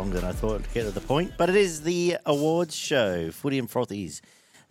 [0.00, 3.30] Longer than I thought to get to the point, but it is the awards show.
[3.30, 4.22] Footy and Frothies.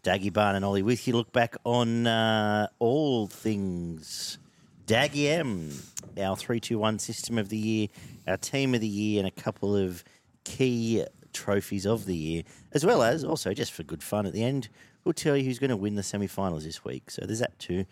[0.01, 1.13] Daggy Barn and Ollie with you.
[1.13, 4.39] Look back on uh, all things
[4.87, 5.69] Daggy M,
[6.19, 7.87] our 321 system of the year,
[8.27, 10.03] our team of the year, and a couple of
[10.45, 12.41] key trophies of the year,
[12.71, 14.67] as well as also just for good fun at the end,
[15.03, 17.11] we'll tell you who's going to win the semi finals this week.
[17.11, 17.85] So there's that too.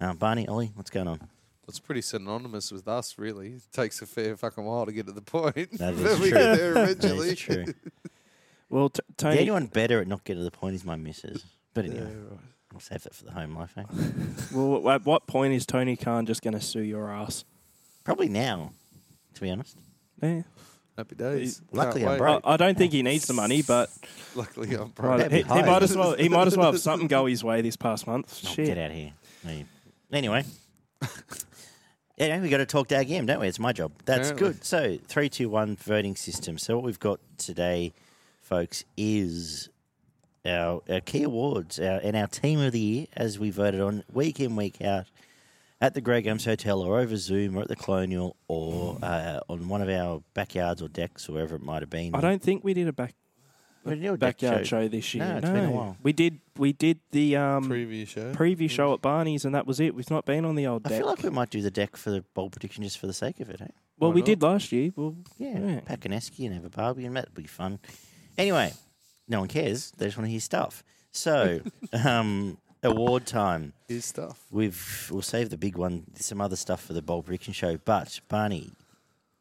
[0.00, 1.28] Uh, Barney, Ollie, what's going on?
[1.68, 3.52] It's pretty synonymous with us, really.
[3.54, 5.78] It takes a fair fucking while to get to the point.
[5.78, 6.38] That but is we true.
[6.38, 7.28] get there eventually.
[7.30, 7.64] is true.
[8.70, 9.38] Well, t- The Tony.
[9.38, 11.44] anyone better at not getting to the point is my missus.
[11.74, 12.40] But Yeah, anyway, right.
[12.72, 13.84] I'll save that for the home life, eh?
[14.52, 17.44] Well, at what point is Tony Khan just going to sue your ass?
[18.02, 18.72] Probably now,
[19.34, 19.76] to be honest.
[20.20, 20.42] Yeah.
[20.96, 21.60] Happy days.
[21.70, 22.18] Luckily Can't I'm wait.
[22.18, 22.40] broke.
[22.44, 23.90] I, I don't think he needs the money, but
[24.34, 25.30] Luckily, I'm right, broke.
[25.30, 26.14] He, he might as well.
[26.14, 28.40] He might as well have something go his way this past month.
[28.44, 28.66] Oh, Shit.
[28.66, 29.12] get out here.
[29.44, 29.62] No.
[30.12, 30.44] Anyway.
[32.16, 33.48] Yeah, we got to talk Dag M, don't we?
[33.48, 33.92] It's my job.
[34.04, 34.52] That's Apparently.
[34.54, 34.64] good.
[34.64, 36.58] So, three, two, one voting system.
[36.58, 37.92] So, what we've got today,
[38.40, 39.68] folks, is
[40.46, 44.04] our, our key awards our, and our team of the year as we voted on
[44.12, 45.06] week in, week out
[45.80, 49.68] at the Greg Gums Hotel or over Zoom or at the Colonial or uh, on
[49.68, 52.14] one of our backyards or decks or wherever it might have been.
[52.14, 53.14] I don't think we did a back
[53.84, 54.88] We didn't do a deck backyard show.
[54.88, 55.24] this year.
[55.24, 55.96] No, it's been a while.
[56.02, 56.40] We did.
[56.56, 58.32] We did the um, Preview show.
[58.32, 59.94] preview show at Barney's, and that was it.
[59.94, 60.92] We've not been on the old deck.
[60.92, 61.00] I deck.
[61.00, 63.40] feel like we might do the deck for the bowl prediction just for the sake
[63.40, 63.66] of it, eh?
[63.98, 64.26] well, Why we not?
[64.26, 64.90] did last year.
[64.96, 65.80] Well, Yeah, Yeah.
[65.80, 67.78] pack an esky and have a barbie, and that'd be fun.
[68.38, 68.72] Anyway,
[69.28, 69.90] no one cares.
[69.96, 70.82] They just want to hear stuff.
[71.12, 71.60] So,
[72.04, 73.72] um, award time.
[73.88, 74.44] His stuff.
[74.50, 76.04] We've we'll save the big one.
[76.16, 77.76] Some other stuff for the bowl prediction show.
[77.78, 78.72] But Barney,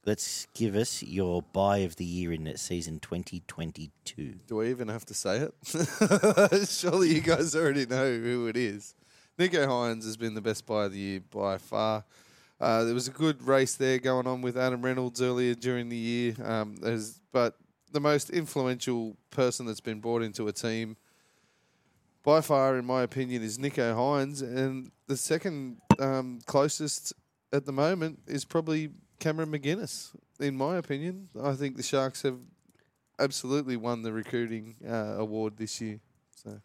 [0.06, 4.36] let's give us your buy of the year in season 2022.
[4.48, 6.68] Do I even have to say it?
[6.68, 8.96] Surely you guys already know who it is.
[9.40, 12.04] Nicho Hynes has been the best buy of the year by far.
[12.60, 15.98] Uh, there was a good race there going on with Adam Reynolds earlier during the
[15.98, 16.36] year.
[16.44, 16.76] Um,
[17.32, 17.56] but
[17.92, 20.98] the most influential person that's been brought into a team
[22.24, 24.42] by far, in my opinion, is Nicho Hynes.
[24.42, 27.14] And the second um, closest
[27.52, 28.90] at the moment is probably
[29.24, 30.10] Cameron McInnes,
[30.42, 31.30] in my opinion.
[31.42, 32.40] I think the Sharks have
[33.18, 36.02] absolutely won the recruiting uh, award this year.
[36.36, 36.60] So,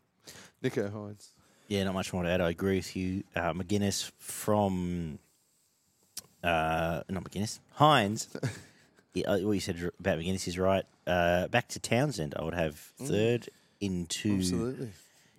[0.61, 1.29] Nicho Hynes.
[1.69, 2.41] Yeah, not much more to add.
[2.41, 3.23] I agree with you.
[3.37, 5.21] Uh, McInnes from,
[6.43, 8.27] uh, not McInnes, Hynes.
[9.15, 10.85] yeah, uh, what you said about McInnes is right.
[11.07, 13.49] Uh, back to Townsend, I would have third
[13.81, 14.91] into Absolutely.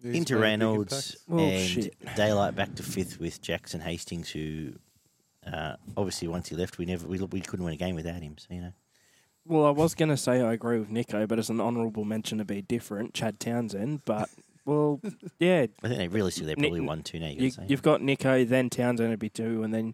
[0.01, 1.75] He's into made a big Reynolds impact.
[1.77, 2.15] Oh, and.
[2.15, 4.71] Daylight back to fifth with Jackson Hastings, who
[5.45, 8.37] uh, obviously once he left, we never we, we couldn't win a game without him.
[8.37, 8.73] So you know,
[9.45, 12.37] well, I was going to say I agree with Nicho, but as an honourable mention
[12.39, 14.03] to be different, Chad Townsend.
[14.05, 14.29] But
[14.65, 14.99] well,
[15.39, 17.27] yeah, I think they realistically they're probably Nick- won two now.
[17.27, 17.65] You you, gotta say.
[17.69, 19.93] you've got Nicho, then Townsend would be two, and then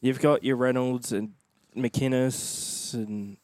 [0.00, 1.32] you've got your Reynolds and
[1.76, 3.36] McInnes and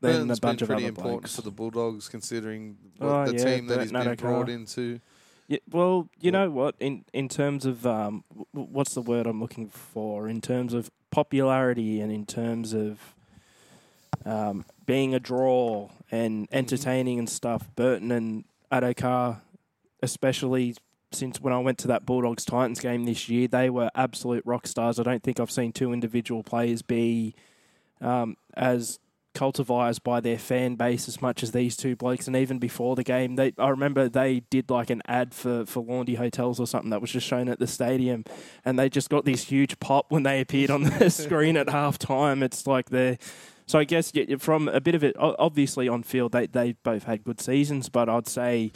[0.00, 1.36] then Burton's a bunch been of pretty other important blokes.
[1.36, 5.00] for the Bulldogs, considering what Oh, the yeah, team that he's been brought into.
[5.48, 6.74] Yeah, well, you know what?
[6.78, 10.28] In in terms of um, w- what's the word I'm looking for?
[10.28, 13.14] In terms of popularity and in terms of
[14.26, 19.40] um, being a draw and entertaining and stuff, Burton and Addo-Carr,
[20.02, 20.76] especially
[21.12, 24.66] since when I went to that Bulldogs Titans game this year, they were absolute rock
[24.66, 25.00] stars.
[25.00, 27.34] I don't think I've seen two individual players be
[28.02, 28.98] um, as
[29.38, 32.26] cultivized by their fan base as much as these two blokes.
[32.26, 35.82] And even before the game, they I remember they did like an ad for for
[35.82, 38.24] Laundy Hotels or something that was just shown at the stadium,
[38.64, 41.98] and they just got this huge pop when they appeared on the screen at half
[41.98, 42.42] time.
[42.42, 43.18] It's like they're.
[43.66, 47.24] So I guess from a bit of it, obviously on field they they both had
[47.24, 48.72] good seasons, but I'd say.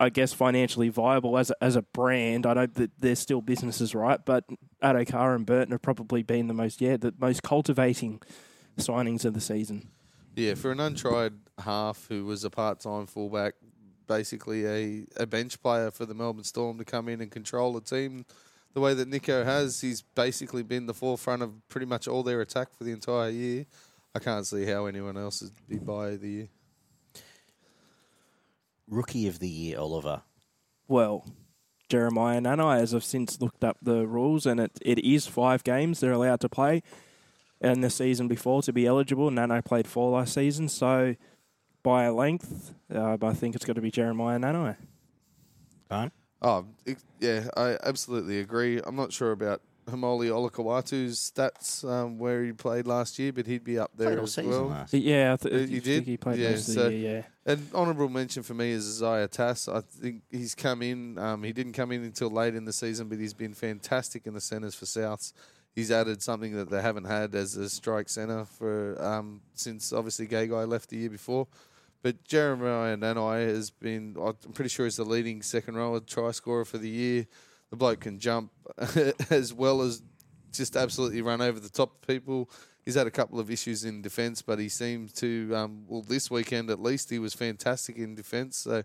[0.00, 2.46] I guess financially viable as a, as a brand.
[2.46, 4.18] I know that there's still businesses, right?
[4.24, 4.44] But
[4.82, 8.22] Addo-Carr and Burton have probably been the most, yeah, the most cultivating
[8.78, 9.88] signings of the season.
[10.36, 13.54] Yeah, for an untried half who was a part-time fullback,
[14.06, 17.80] basically a, a bench player for the Melbourne Storm to come in and control the
[17.80, 18.24] team
[18.74, 22.40] the way that Nicho has, he's basically been the forefront of pretty much all their
[22.40, 23.66] attack for the entire year.
[24.14, 26.48] I can't see how anyone else would be by the year.
[28.88, 30.22] Rookie of the year, Oliver.
[30.88, 31.24] Well,
[31.88, 36.00] Jeremiah Nanai, as I've since looked up the rules, and it, it is five games
[36.00, 36.82] they're allowed to play.
[37.64, 41.16] And the season before to be eligible, Nanai played four last season, so
[41.82, 44.76] by a length, uh, I think it's got to be Jeremiah Nanai.
[45.88, 46.12] Fine.
[46.42, 48.80] Oh, it, yeah, I absolutely agree.
[48.84, 53.64] I'm not sure about Haumole Olakau'atu's stats um, where he played last year, but he'd
[53.64, 54.64] be up there Played all as season well.
[54.66, 54.92] last.
[54.94, 56.04] Yeah, I th- Uh, I you think did?
[56.04, 59.28] he played Yeah, most of so- the year, An honourable mention for me is Isaiah
[59.28, 59.68] Tass.
[59.68, 61.18] I think he's come in.
[61.18, 64.32] Um, he didn't come in until late in the season, but he's been fantastic in
[64.34, 65.32] the centres for Souths.
[65.74, 70.26] He's added something that they haven't had as a strike centre for um, since obviously
[70.26, 71.48] Gagai left the year before.
[72.02, 76.64] But Jeremiah Nanai has been, I'm pretty sure he's the leading second rower try scorer
[76.64, 77.26] for the year.
[77.70, 78.52] The bloke can jump
[79.30, 80.02] as well as
[80.52, 82.50] just absolutely run over the top of people.
[82.84, 86.30] He's had a couple of issues in defence, but he seems to, um, well, this
[86.30, 88.58] weekend at least, he was fantastic in defence.
[88.58, 88.84] So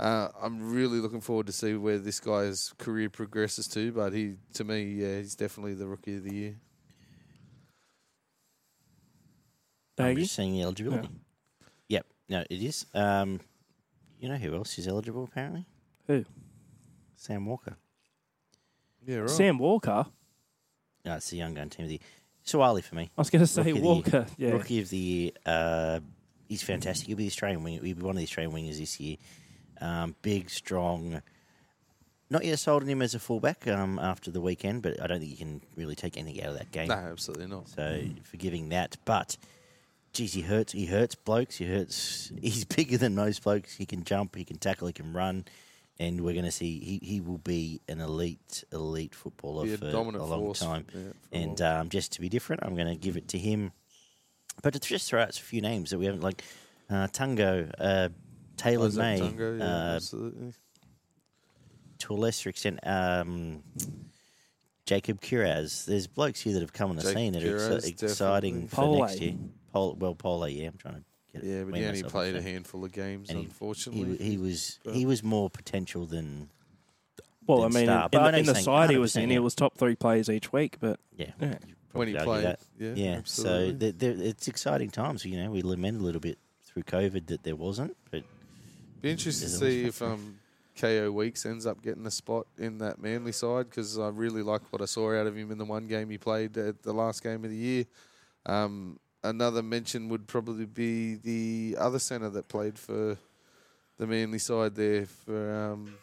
[0.00, 3.92] uh, I'm really looking forward to see where this guy's career progresses to.
[3.92, 6.56] But he, to me, yeah, he's definitely the rookie of the year.
[9.98, 10.20] I'm Daggy?
[10.20, 11.08] just seeing the eligibility.
[11.88, 12.86] Yep, no, it is.
[12.94, 13.40] Um,
[14.18, 15.66] you know who else is eligible apparently?
[16.06, 16.24] Who?
[17.16, 17.76] Sam Walker.
[19.06, 19.30] Yeah, right.
[19.30, 20.06] Sam Walker.
[21.04, 22.00] No, it's the young gun team of the year.
[22.46, 23.10] Suaalii for me.
[23.16, 23.94] I was going to say Rookie of the year.
[23.94, 24.26] Walker.
[24.38, 24.50] Yeah.
[24.50, 25.30] Rookie of the year.
[25.44, 26.00] Uh,
[26.48, 27.06] he's fantastic.
[27.06, 27.74] He'll be the Australian wing.
[27.74, 29.16] He'll be one of the Australian wingers this year.
[29.80, 31.22] Um, big, strong.
[32.28, 35.18] Not yet sold on him as a fullback um, after the weekend, but I don't
[35.18, 36.88] think you can really take anything out of that game.
[36.88, 37.68] No, absolutely not.
[37.68, 39.36] So forgiving that, but
[40.12, 40.72] geez, he hurts.
[40.72, 41.56] He hurts blokes.
[41.56, 42.30] He hurts.
[42.40, 43.74] He's bigger than most blokes.
[43.74, 44.36] He can jump.
[44.36, 44.86] He can tackle.
[44.86, 45.44] He can run.
[45.98, 49.78] And we're going to see he, he will be an elite elite footballer Be a
[49.78, 50.60] for a long force.
[50.60, 50.86] time.
[50.94, 53.72] Yeah, And um, just to be different, I'm going to give it to him.
[54.62, 56.42] But to just throw out a few names that we haven't like
[56.88, 58.08] uh, Tungo, uh,
[58.60, 60.52] Taylor May, Tungo, yeah, uh, absolutely.
[61.98, 63.62] to a lesser extent, um,
[64.86, 65.84] Jacob Kiraz.
[65.86, 68.68] There's blokes here that have come on the Jacob scene that Kiraz, are exci- exciting
[68.68, 69.00] for Pole.
[69.00, 69.34] next year.
[69.72, 71.46] Pole, well, Pole, yeah, I'm trying to get it.
[71.48, 74.16] Yeah, but wean he only played a handful of games, And unfortunately.
[74.16, 76.50] He, he was But- he was more potential than
[77.46, 78.04] Well, I mean, star.
[78.04, 79.34] in, But in, know in the side he was in, yeah.
[79.34, 80.78] he was top three players each week.
[80.80, 81.30] But yeah.
[81.40, 81.58] Yeah.
[81.92, 82.44] when he played.
[82.44, 82.60] that.
[82.78, 83.70] Yeah, Yeah, absolutely.
[83.72, 85.24] so th there it's exciting times.
[85.24, 88.22] You know, we lament a little bit through COVID that there wasn't, but
[89.00, 90.38] Be interested to see if um,
[90.76, 94.62] Kaeo Weekes ends up getting a spot in that Manly side because I really like
[94.70, 97.22] what I saw out of him in the one game he played at the last
[97.22, 97.84] game of the year.
[98.46, 103.16] Um, another mention would probably be the other centre that played for
[103.98, 105.54] the Manly side there for.
[105.54, 105.94] Um,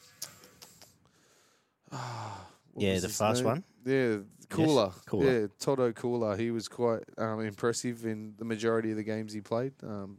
[1.91, 2.45] ah,
[2.75, 3.45] yeah, the fast name?
[3.45, 3.63] one.
[3.85, 4.17] Yeah,
[4.49, 4.93] Koula.
[5.05, 5.25] Koula.
[5.25, 6.37] Yeah, Toto Koula.
[6.37, 9.73] He was quite um, impressive in the majority of the games he played.
[9.83, 10.17] Um,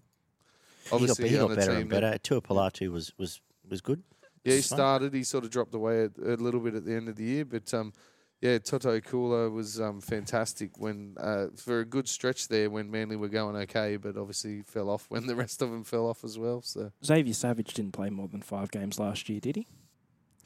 [0.91, 2.19] He got, obviously, he got on a better team and that- better.
[2.19, 4.03] Tua Palatu was was was good.
[4.45, 5.13] yeah, he started.
[5.15, 7.45] He sort of dropped away a, a little bit at the end of the year,
[7.45, 7.93] but um,
[8.41, 13.17] yeah, Toto Koula was um, fantastic when uh, for a good stretch there when Manly
[13.17, 16.39] were going okay, but obviously fell off when the rest of them fell off as
[16.39, 16.63] well.
[16.63, 19.67] So Xavier Savage didn't play more than five games last year, did he?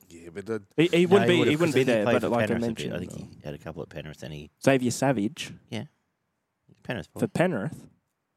[0.09, 1.39] yeah, but uh, He, he No, wouldn't be.
[1.39, 2.05] would've, He 'cause wouldn't be there.
[2.05, 2.61] But like I Penrith a bit.
[2.61, 5.85] mentioned, I think he had a couple at Penrith, and he Xavier Savage Yeah,
[6.83, 7.13] Penrith.
[7.13, 7.21] Boy.
[7.21, 7.79] for Penrith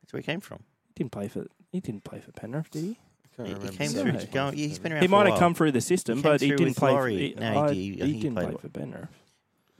[0.02, 0.64] That's where he came from.
[0.96, 1.46] didn't play for.
[1.76, 2.98] He didn't play for Penrith, did he?
[3.44, 4.14] He, he came so through.
[4.14, 4.32] much.
[4.32, 5.02] go- yeah, he's been around.
[5.02, 6.92] He might have come through the system, He but he didn't play.
[6.94, 7.34] Laurie.
[7.34, 7.68] For, No, he I- did.
[7.68, 9.10] I think he didn't played play for Penrith.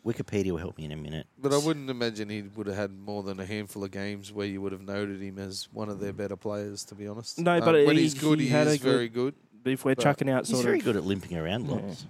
[0.06, 1.26] Wikipedia will help me in a minute.
[1.38, 4.46] But I wouldn't imagine he would have had more than a handful of games where
[4.46, 6.84] you would have noted him as one of their better players.
[6.86, 8.92] To be honest, No, Um, but when he- he's good, he he, is a good-
[8.92, 9.36] very good.
[9.64, 11.76] If we're But chucking out He's very of, good at limping around Yeah.
[11.76, 12.06] lots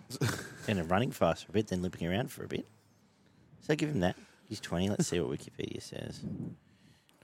[0.68, 2.66] and running fast for a bit, then limping around for a bit.
[3.62, 4.16] So give him that.
[4.50, 4.90] He's 20.
[4.90, 6.22] Let's see what Wikipedia says.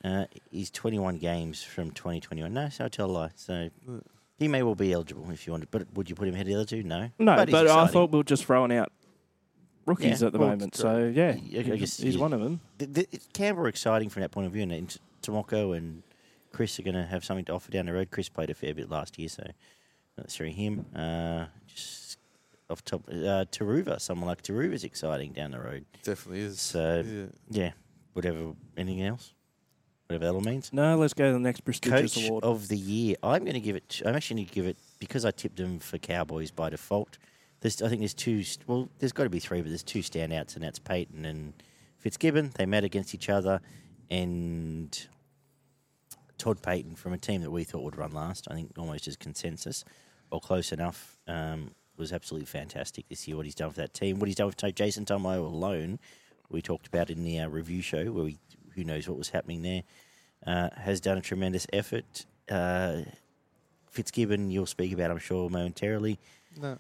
[0.04, 2.52] Uh, he's 21 games from 2021.
[2.54, 3.30] No, so I tell a lie.
[3.36, 3.70] So
[4.38, 5.70] he may well be eligible if you wanted.
[5.72, 6.84] But would you put him ahead of the other two?
[6.84, 7.10] No.
[7.20, 7.94] no, but, he's I exciting.
[7.94, 8.92] thought we were just throwing out
[9.86, 10.76] rookies Yeah, at the well, moment.
[10.76, 12.62] So yeah, I- I guess he's you- one of them.
[12.78, 16.02] the, the, Canberra are exciting from that point of view, and, and Timoko and
[16.52, 18.10] Kris are going to have something to offer down the road.
[18.12, 19.44] Kris played a fair bit last year, so
[20.18, 20.86] let's see him.
[20.96, 22.18] Uh, just
[22.70, 25.86] off top, uh, Taruva, someone like Taruva is exciting down the road.
[26.04, 26.60] Definitely is.
[26.60, 27.26] So yeah.
[27.50, 27.72] yeah,
[28.14, 28.54] whatever.
[28.78, 29.34] Anything else?
[30.12, 30.74] Whatever that all means.
[30.74, 32.44] No, let's go to the next prestigious Coach award.
[32.44, 33.16] of the year.
[33.24, 34.02] I'm going to give it.
[34.06, 37.18] I'm actually going to give it because I tipped him for Cowboys by default.
[37.62, 38.44] There's, I think there's two.
[38.68, 41.54] Well, there's got to be three, but there's two standouts, and that's Payten and
[42.00, 42.52] Fitzgibbon.
[42.56, 43.62] They met against each other,
[44.10, 45.08] and
[46.38, 48.50] Todd Payten from a team that we thought would run last.
[48.52, 49.86] I think almost as consensus
[50.30, 51.18] or close enough.
[51.26, 53.38] Um, was absolutely fantastic this year.
[53.38, 56.00] What he's done for that team, what he's done with Jason Tomo alone,
[56.50, 58.40] we talked about in the uh, review show where we
[58.76, 59.84] who knows what was happening there.
[60.46, 62.26] Uh, has done a tremendous effort.
[62.50, 63.02] Uh,
[63.92, 66.18] Fitzgibbon, you'll speak about, I'm sure, momentarily.
[66.60, 66.78] No.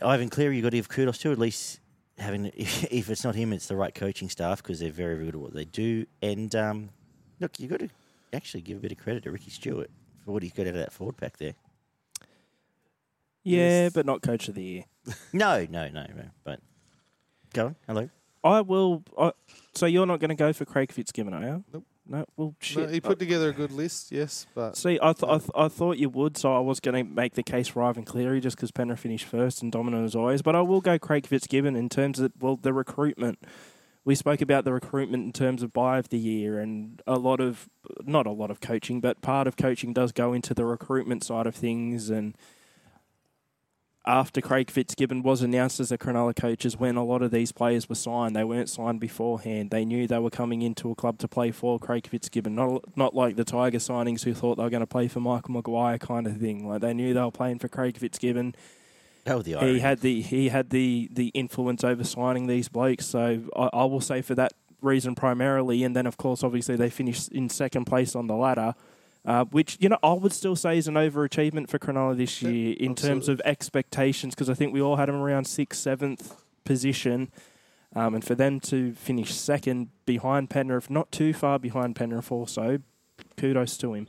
[0.00, 1.80] Ivan Cleary, you've got to give kudos to, at least
[2.18, 5.34] having, if it's not him, it's the right coaching staff because they're very, very good
[5.34, 6.06] at what they do.
[6.22, 6.90] And um,
[7.40, 7.88] look, you've got to
[8.32, 9.90] actually give a bit of credit to Ricky Stuart
[10.24, 11.54] for what he's got out of that forward pack there.
[13.42, 13.92] yeah, Yes.
[13.92, 14.84] but not coach of the year.
[15.32, 16.24] No, no, no, no.
[16.44, 16.60] But
[17.52, 17.76] go on.
[17.88, 18.08] Hello.
[18.44, 19.02] I will.
[19.18, 19.32] I,
[19.74, 21.64] so you're not going to go for Craig Fitzgibbon, are you?
[21.72, 21.84] Nope.
[22.04, 22.26] No.
[22.36, 22.88] Well, shit.
[22.88, 25.68] No, he put together a good list, yes, but See, I, th- I, th- I
[25.68, 28.56] thought you would, so I was going to make the case for Ivan Cleary just
[28.56, 30.42] because Penrith finished first and dominant as always.
[30.42, 33.38] But I will go Craig Fitzgibbon in terms of well the recruitment
[34.04, 37.40] we spoke about the recruitment in terms of buy of the year, and a lot
[37.40, 37.68] of
[38.02, 41.46] not a lot of coaching, but part of coaching does go into the recruitment side
[41.46, 42.10] of things.
[42.10, 42.36] And
[44.04, 47.52] after Craig Fitzgibbon was announced as a Cronulla coach, is when a lot of these
[47.52, 48.34] players were signed.
[48.34, 49.70] They weren't signed beforehand.
[49.70, 53.14] They knew they were coming into a club to play for Craig Fitzgibbon, not not
[53.14, 56.26] like the Tiger signings who thought they were going to play for Michael Maguire kind
[56.26, 56.68] of thing.
[56.68, 58.54] Like they knew they were playing for Craig Fitzgibbon
[59.24, 63.06] That was the he had the he had the the influence over signing these blokes.
[63.06, 66.90] So I, I will say for that reason primarily, and then of course obviously they
[66.90, 68.74] finished in second place on the ladder,
[69.24, 72.50] uh, which you know I would still say is an overachievement for Cronulla this Yeah,
[72.50, 76.34] year in terms of expectations because I think we all had them around sixth, seventh
[76.64, 77.30] position.
[77.94, 82.78] Um, and for them to finish second behind Penrith, not too far behind Penrith, also,
[83.36, 84.08] kudos to him.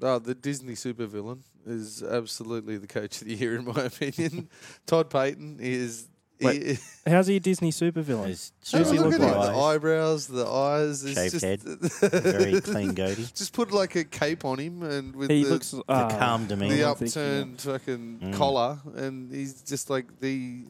[0.00, 4.48] Oh, the Disney supervillain is absolutely the coach of the year, in my opinion.
[4.86, 6.08] Todd Payten is.
[6.40, 8.26] Wait, How's he a Disney supervillain?
[8.26, 9.52] Those Who does he look look at him, like?
[9.52, 11.04] the eyebrows, the eyes.
[11.04, 11.60] It's Shaved just, head.
[12.22, 13.26] very clean goatee.
[13.34, 16.46] Just put like a cape on him and with He the, looks The uh, calm
[16.46, 16.74] demeanour.
[16.76, 18.34] the I'm thinking of- upturned fucking Mm.
[18.34, 20.64] collar, and he's just like the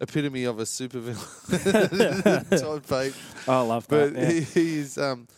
[0.00, 2.50] epitome of a supervillain.
[2.60, 3.48] Todd Payten.
[3.48, 4.14] I love that.
[4.14, 4.30] But yeah.
[4.30, 5.28] he, he's um,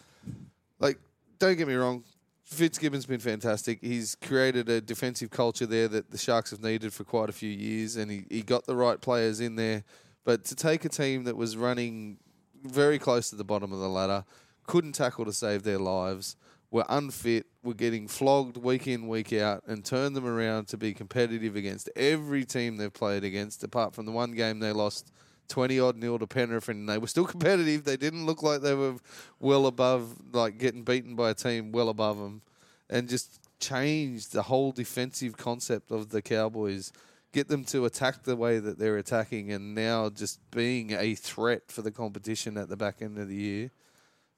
[0.79, 0.99] like,
[1.39, 2.03] don't get me wrong.
[2.47, 3.81] Fitzgibbon's been fantastic.
[3.81, 7.51] He's created a defensive culture there that the Sharks have needed for quite a few
[7.51, 9.83] years, and he, he got the right players in there.
[10.25, 12.19] But to take a team that was running
[12.63, 14.25] very close to the bottom of the ladder,
[14.65, 16.37] couldn't tackle to save their lives,
[16.71, 20.95] were unfit, were getting flogged week in, week out, and turn them around to be
[20.95, 25.11] competitive against every team they've played against, apart from the one game they lost
[25.49, 27.85] 20 odd nil to Penrith, and they were still competitive.
[27.85, 28.97] They didn't look like they were
[29.41, 32.43] well above, like getting beaten by a team well above them,
[32.89, 36.93] and just changed the whole defensive concept of the Cowboys.
[37.33, 41.63] Get them to attack the way that they're attacking, and now just being a threat
[41.69, 43.71] for the competition at the back end of the year.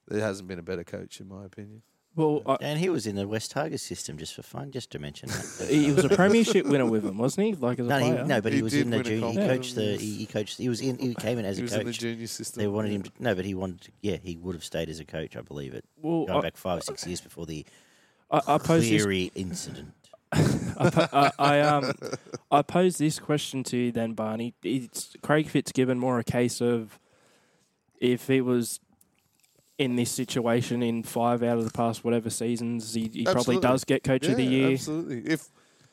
[0.08, 1.82] There hasn't been a better coach, in my opinion.
[2.18, 4.98] Well, I, And he was in the West Tigers system just for fun, just to
[4.98, 5.68] mention that.
[5.70, 7.52] he was a premiership winner with them, wasn't he?
[7.54, 8.24] Like as a No, he, player.
[8.24, 9.28] no, but he, He was in the junior.
[9.30, 9.48] He comp.
[9.48, 9.96] coached the.
[9.96, 10.58] He, he coached.
[10.58, 10.98] He was in.
[10.98, 12.60] He came in as he a was in the junior system.
[12.60, 13.02] They wanted him.
[13.04, 13.80] To, no, but he wanted.
[13.82, 15.36] To, yeah, he would have stayed as a coach.
[15.36, 15.84] I believe it.
[16.02, 17.64] Well, Going I, back five or six years before the
[18.30, 19.06] I, I pose this.
[19.34, 19.94] Incident.
[20.32, 21.92] I, I, I um,
[22.50, 24.54] I pose this question to you then, Barney.
[24.62, 26.98] It's Craig Fitzgibbon more a case of
[28.00, 28.80] if he was
[29.78, 33.84] in this situation in five out of the past whatever seasons, he, he probably does
[33.84, 34.72] get coach of the year.
[34.72, 35.22] Absolutely.
[35.30, 35.48] If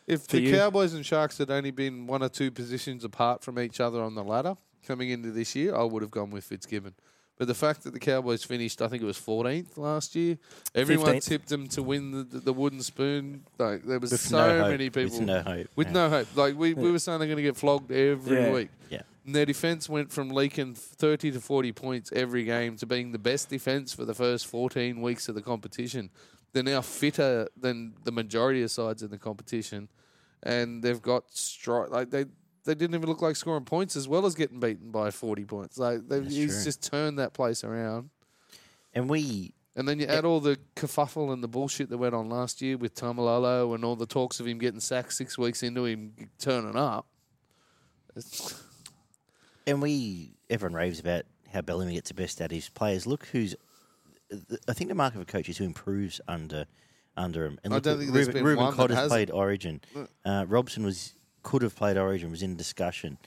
[0.07, 0.55] if the you?
[0.55, 4.13] Cowboys and Sharks had only been one or two positions apart from each other on
[4.13, 6.93] the ladder coming into this year, I would have gone with Fitzgibbon.
[7.37, 10.37] But the fact that the Cowboys finished, I think it was 14th last year,
[10.73, 11.25] everyone 15th.
[11.27, 13.43] tipped them to win the, the, the wooden spoon.
[13.57, 14.71] Like there was With so no hope.
[14.71, 15.67] many people With no hope.
[15.75, 15.93] with yeah.
[15.93, 16.27] no hope.
[16.35, 18.51] Like we, we were saying, they're going to get flogged every Yeah.
[18.53, 18.69] week.
[18.89, 19.01] Yeah.
[19.25, 23.19] And their defense went from leaking 30 to 40 points every game to being the
[23.19, 26.11] best defense for the first 14 weeks of the competition.
[26.53, 29.89] They're now fitter than the majority of sides in the competition,
[30.43, 32.25] and they've got stri- like they
[32.65, 35.77] they didn't even look like scoring points as well as getting beaten by 40 points.
[35.77, 36.63] Like they've That's he's true.
[36.63, 38.09] just turned that place around.
[38.93, 39.53] And we.
[39.77, 42.77] And then you add all the kerfuffle and the bullshit that went on last year
[42.77, 46.75] with Taumalolo and all the talks of him getting sacked six weeks into him turning
[46.77, 47.05] up.
[48.15, 48.63] It's,
[49.67, 53.07] And we, everyone raves about how Bellamy gets the best out of his players.
[53.07, 53.55] Look who's,
[54.69, 56.65] I think the mark of a coach is who improves under
[57.17, 57.57] under him.
[57.63, 59.09] And I don't think there's Reuben, been Reuben one hasn't.
[59.09, 59.81] played Origin.
[60.25, 61.13] Uh, Robson was
[61.45, 63.17] could have played Origin, was in discussion.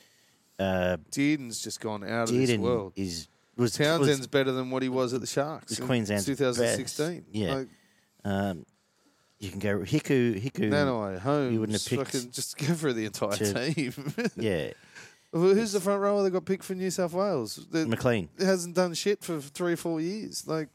[0.59, 2.93] Uh, Dearden's just gone out of this Dearden world.
[2.97, 5.71] is was Townsend's was, better than what he was at the Sharks.
[5.71, 7.17] was in Queensland's 2016.
[7.21, 7.27] best.
[7.33, 7.55] Yeah.
[7.55, 7.69] Like,
[8.25, 8.67] um,
[9.39, 10.69] you can go Hiku Hiku.
[10.69, 11.53] Nano Holmes.
[11.53, 13.93] you wouldn't have picked fucking just go for the entire to- team.
[14.37, 14.71] Yeah,
[15.33, 17.65] Well, Who's the front rower that got picked for New South Wales?
[17.71, 18.29] That McLean.
[18.39, 20.45] hasn't done shit for three or four years.
[20.47, 20.69] Like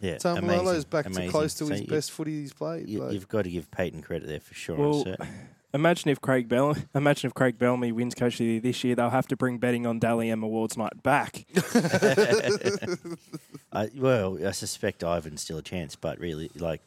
[0.00, 1.24] Yeah, Taumalolo's amazing, back amazing.
[1.26, 2.88] to close to So his you- best footy he's played.
[2.88, 4.76] You, like, you've got to give Payten credit there for sure.
[4.76, 5.28] Well, I'm certain.
[5.72, 8.94] Imagine if Craig Bell, imagine if Craig Bellamy wins coach of the year this year,
[8.96, 11.46] they'll have to bring betting on Dally M Awards night back.
[13.72, 16.82] I, well, I suspect Ivan's still a chance, but really, like,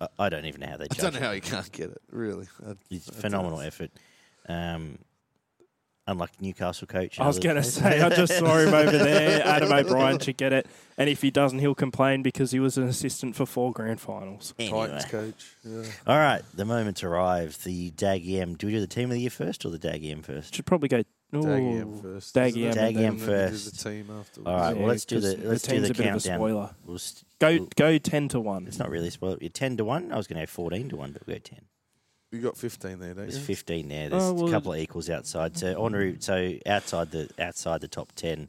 [0.00, 0.98] I, I don't even know how they I judge.
[0.98, 1.22] don't know it.
[1.22, 2.02] how he can't get it.
[2.10, 3.64] Really, I- It's I don't phenomenal know.
[3.64, 3.90] effort.
[4.48, 4.98] Um,
[6.06, 7.18] unlike Newcastle coach.
[7.20, 9.42] I was going to say, I just saw him over there.
[9.46, 10.66] Adam O'Brien should get it.
[10.98, 14.52] And if he doesn't, he'll complain because he was an assistant for four grand finals.
[14.58, 14.86] Anyway.
[14.88, 15.56] Titans coach.
[15.64, 15.82] Yeah.
[16.06, 17.64] All right, the moment's arrived.
[17.64, 18.54] The Dag M.
[18.56, 20.54] Do we do the team of the year first or the Dag M first?
[20.54, 21.02] Should probably go.
[21.32, 22.34] Daggy M Ooh, first.
[22.34, 22.94] Daggy isn't M it?
[22.94, 23.82] Daggy and M then- And then we do first.
[23.82, 24.46] the team afterwards.
[24.46, 26.38] All right, well, let's do the- let's do team's the a bit of a countdown.
[26.38, 26.70] spoiler.
[26.84, 28.66] We'll st- Go we'll- go ten to one.
[28.66, 29.38] It's not really spoiled.
[29.40, 30.12] You're 10 to 1.
[30.12, 31.60] I was going to go 14 to 1, but we'll go 10.
[32.32, 34.08] You got 15 there, don't There's 15 there.
[34.08, 35.56] There's Oh, well- a couple of equals outside.
[35.58, 38.48] So, en route, so outside the outside the top 10,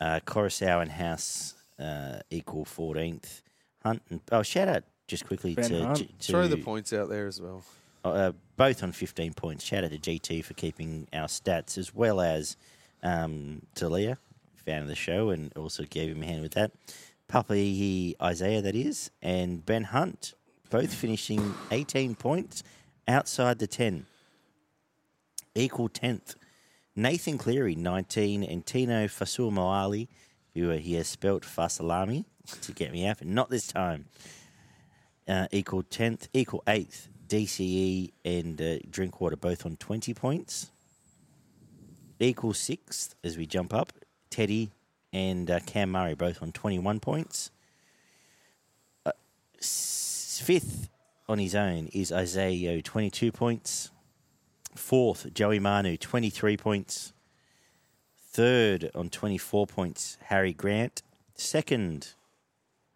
[0.00, 3.42] Uh, Coruscant and House uh, equal 14th.
[3.84, 6.20] Hunt and oh, shout out just quickly Ben to, Hunt.
[6.20, 7.62] to, Throw the points out there as well.
[8.04, 9.62] uh, both on 15 points.
[9.62, 12.56] Shout out to GT for keeping our stats, as well as
[13.02, 14.18] um, Talia,
[14.56, 16.72] fan of the show, and also gave him a hand with that.
[17.28, 20.34] Puppy Isaiah, that is, and Ben Hunt,
[20.70, 22.62] both finishing 18 points
[23.08, 24.06] outside the 10.
[25.54, 26.36] Equal 10th.
[26.94, 30.08] Nathan Cleary, 19, and Tino Fa'asuamaleaui,
[30.54, 32.24] who uh, he has spelt Fasalami
[32.60, 34.06] to get me out, but not this time
[35.28, 37.08] uh, equal 10th, equal 8th.
[37.28, 40.70] DCE and uh, Drinkwater both on 20 points.
[42.20, 43.92] Equal 6th as we jump up.
[44.28, 44.70] Teddy
[45.14, 47.50] and uh, Cam Murray both on 21 points.
[49.06, 49.12] Uh,
[49.62, 50.90] fifth
[51.32, 53.90] on his own is Isaah Yeo, 22 points.
[54.74, 57.12] Fourth, Joey Manu, 23 points.
[58.30, 61.02] Third on 24 points, Harry Grant.
[61.34, 62.14] Second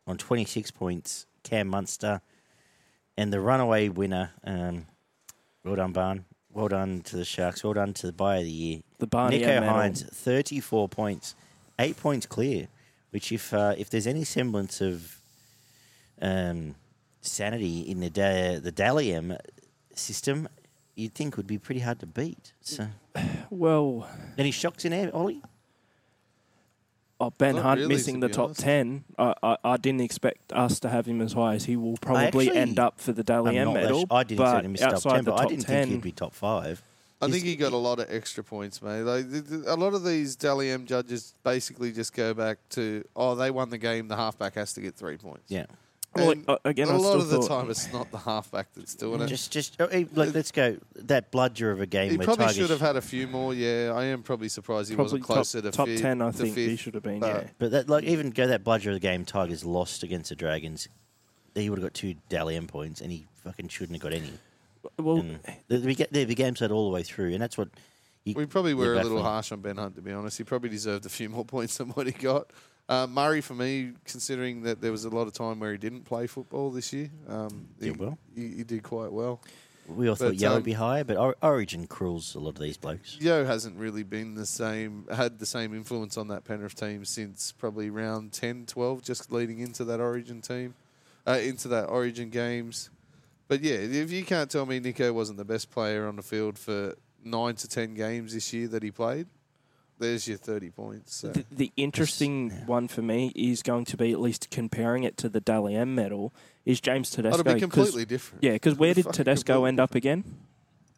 [0.07, 2.21] on 26 points, Cam Munster.
[3.17, 4.87] And the runaway winner, um,
[5.65, 6.25] well done, Barn.
[6.53, 7.65] Well done to the Sharks.
[7.65, 8.81] Well done to the buy of the year.
[8.99, 9.67] The Barney Nicho.
[9.67, 11.35] Hynes, 34 points,
[11.79, 12.69] eight points clear,
[13.11, 15.21] which if uh, if there's any semblance of
[16.21, 16.75] um,
[17.21, 19.37] sanity in the da- the Dally M
[19.95, 20.49] system,
[20.95, 22.53] you'd think would be pretty hard to beat.
[22.61, 22.89] So,
[23.51, 25.43] Well, any shocks in there, Ollie?
[27.21, 28.61] oh, Ben Not Hunt really, missing to the be top honest.
[28.61, 29.05] 10.
[29.19, 32.27] I, I, I didn't expect us to have him as high as he will probably
[32.49, 34.01] actually- end up for the Dally I'm M not that medal.
[34.01, 35.65] sh- I didn't but expect him to top outside 10, the but I top didn't
[35.65, 36.83] 10, think he'd be top five.
[37.23, 39.01] I think he got a lot of extra points, mate.
[39.01, 43.03] Like th- th- a lot of these Dally M judges basically just go back to,
[43.17, 44.09] oh, they won the game.
[44.09, 45.45] The halfback has to get three points.
[45.49, 45.65] Yeah.
[46.17, 48.19] Well, And uh, again, a I lot still of the thought- time, it's not the
[48.19, 49.27] halfback that's doing it.
[49.27, 50.77] Just, just oh, hey, look, let's go.
[50.97, 53.55] That bludger of a game He where probably Tiger should have had a few more.
[53.55, 56.31] Yeah, I am probably surprised he probably wasn't closer top, to top fifth, 10, I
[56.31, 57.51] to think he should have been, but- yeah.
[57.59, 59.25] But that, like, even go that bludger of the game.
[59.25, 60.89] Tigers lost against the Dragons.
[61.55, 64.31] He would have got two Dally points, and he fucking shouldn't have got any.
[64.99, 67.69] Well, And the, the, the, the game said all the way through, and that's what.
[68.25, 69.23] You, We probably you're were a little baffling.
[69.25, 70.37] harsh on Ben Hunt, to be honest.
[70.37, 72.51] He probably deserved a few more points than what he got.
[72.89, 76.05] Uh, Murray, for me, considering that there was a lot of time where he didn't
[76.05, 78.19] play football this year, um, he, Did well.
[78.35, 79.41] He, he did quite well.
[79.89, 82.51] We all thought But, Yeo would um, be higher, but Or- Origin cruels a lot
[82.51, 83.19] of these blokes.
[83.21, 87.53] Yeo hasn't really been the same, had the same influence on that Penrith team since
[87.53, 90.75] probably round 10, 12, just leading into that Origin team,
[91.27, 92.91] uh, into that Origin games.
[93.49, 96.59] But yeah, if you can't tell me Nicho wasn't the best player on the field
[96.59, 96.95] for
[97.25, 99.27] nine to 10 games this year that he played,
[99.99, 101.15] there's your 30 points.
[101.17, 101.29] So.
[101.29, 102.65] The, the interesting yeah.
[102.67, 105.95] one for me is going to be at least comparing it to the Dally M
[105.95, 106.33] medal
[106.65, 107.39] is James Tedesco.
[107.43, 108.43] That'll be 'cause- completely different.
[108.45, 110.25] Yeah, because where did Fucking Tedesco completely end up again?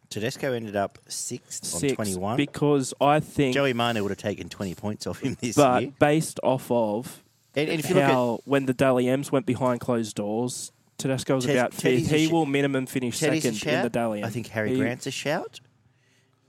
[0.09, 2.37] Tedesco ended up sixth on 21.
[2.37, 5.91] Because I think, Joey Manu would have taken 20 points off him this but year.
[5.91, 7.23] But based off of
[7.55, 8.03] And, and if you look
[8.41, 12.19] at when the Dally M's went behind closed doors, Tedesco was Ted- about Teddy's fifth.
[12.19, 14.25] He sh- will minimum finish Teddy's second in the shout, Dally M.
[14.25, 15.59] I think Harry He- Grant's a shout,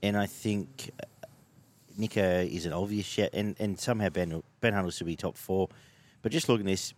[0.01, 0.89] and I think
[1.97, 5.69] Nicho is an obvious shout, and, and somehow Ben Ben Hunt will be top four.
[6.21, 6.93] But just looking at this,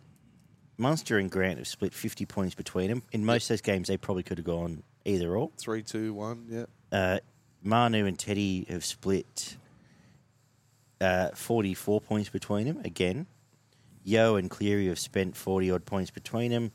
[0.76, 3.02] Munster and Grant have split 50 points between them.
[3.12, 5.50] In most of those games, they probably could have gone either or.
[5.58, 6.46] Three, two, one.
[6.48, 6.64] Yeah.
[6.92, 7.18] Uh,
[7.62, 9.56] Manu and Teddy have split
[11.00, 13.26] uh, 44 points between them again.
[14.02, 16.72] Yeo and Cleary have spent 40 odd points between them.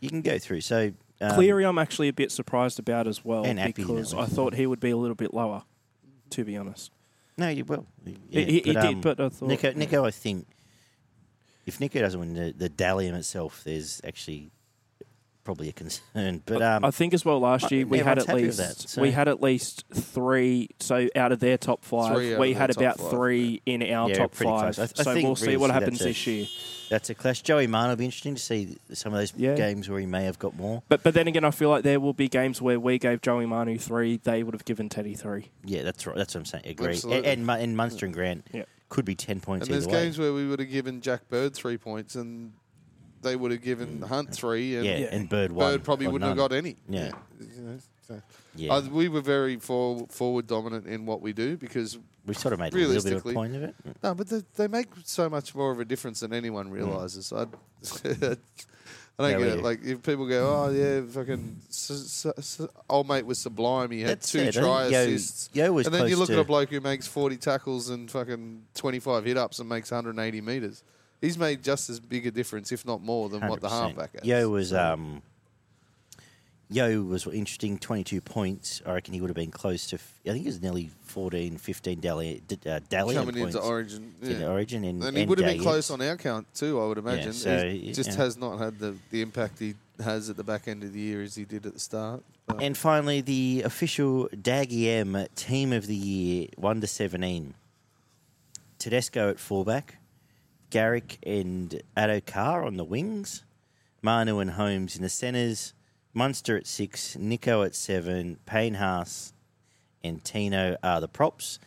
[0.00, 0.60] You can go through.
[0.60, 4.26] So um, Cleary, I'm actually a bit surprised about as well And Appy, because I
[4.26, 5.62] thought he would be a little bit lower,
[6.30, 6.92] to be honest.
[7.38, 7.86] No, you will.
[8.04, 10.46] He- he- he did, but I thought- Nicho, Nicho, I think
[11.66, 14.50] if Nicho doesn't win the, the Dally M itself, there's actually
[15.44, 16.42] probably a concern.
[16.46, 19.10] But um, I think as well last year we had at least that, so- we
[19.10, 20.70] had at least three.
[20.80, 24.34] So out of their top five, we had about five, three in our Yeah, top
[24.34, 24.74] five.
[24.74, 24.78] close.
[24.78, 26.46] I th- I so think we'll see what happens this year.
[26.88, 27.42] That's a clash.
[27.42, 29.54] Joey Martin will be interesting to see some of those Yeah.
[29.54, 30.82] games where he may have got more.
[30.88, 33.46] But but then again, I feel like there will be games where we gave Joey
[33.46, 35.50] Manu three, they would have given Teddy three.
[35.64, 36.16] Yeah, that's right.
[36.16, 36.66] That's what I'm saying.
[36.66, 36.86] Agree.
[36.86, 37.30] And, Absolutely.
[37.30, 38.64] and, Mu- and Munster and Grant Yeah.
[38.88, 39.92] could be 10 points And there's way.
[40.04, 42.52] games where we would have given Jack Bird three points and
[43.22, 45.06] they would have given Hunt three and yeah, Yeah.
[45.10, 45.72] and Bird one.
[45.72, 46.76] Bird probably wouldn't have got any.
[46.88, 47.10] Yeah.
[47.40, 48.22] You know, so.
[48.54, 52.52] Yeah, Uh, we were very for, forward dominant in what we do because we sort
[52.52, 53.74] of made a little bit of a point of it.
[54.02, 57.32] no, but they, they make so much more of a difference than anyone realizes.
[57.32, 57.42] I,
[59.18, 59.62] I don't Yeah, get it.
[59.62, 63.90] Like if people go, oh yeah, fucking s- s- s- old mate was sublime.
[63.90, 64.56] He had That's two it.
[64.56, 65.50] I try think Yeo- assists.
[65.54, 67.88] Yeo was and then you close look to, at a bloke who makes 40 tackles
[67.88, 70.82] and fucking 25 hit ups and makes 180 meters.
[71.22, 73.70] He's made just as big a difference, if not more, than what the 100%.
[73.70, 74.24] halfback has.
[74.24, 75.22] Yeo was um,
[76.68, 78.82] Yeo was interesting, 22 points.
[78.84, 82.00] I reckon he would have been close to, I think it was nearly 14, 15
[82.00, 84.14] Dally, uh, Dally Coming points into Origin.
[84.20, 84.48] in Yeah.
[84.48, 84.84] Origin.
[84.84, 87.26] And, And he would have been close on our count too, I would imagine.
[87.26, 88.16] Yeah, so, he just yeah.
[88.16, 91.22] has not had the, the impact he has at the back end of the year
[91.22, 92.24] as he did at the start.
[92.46, 97.54] But And finally, the official Daggy M team of the year, 1 to 17.
[98.78, 99.98] Tedesco at fullback,
[100.70, 103.44] Garrick and Addo Carr on the wings,
[104.02, 105.72] Manu and Holmes in the centres,
[106.16, 109.34] Munster at 6, Nicho at 7, Payne Haas
[110.02, 111.58] and Tino are the props,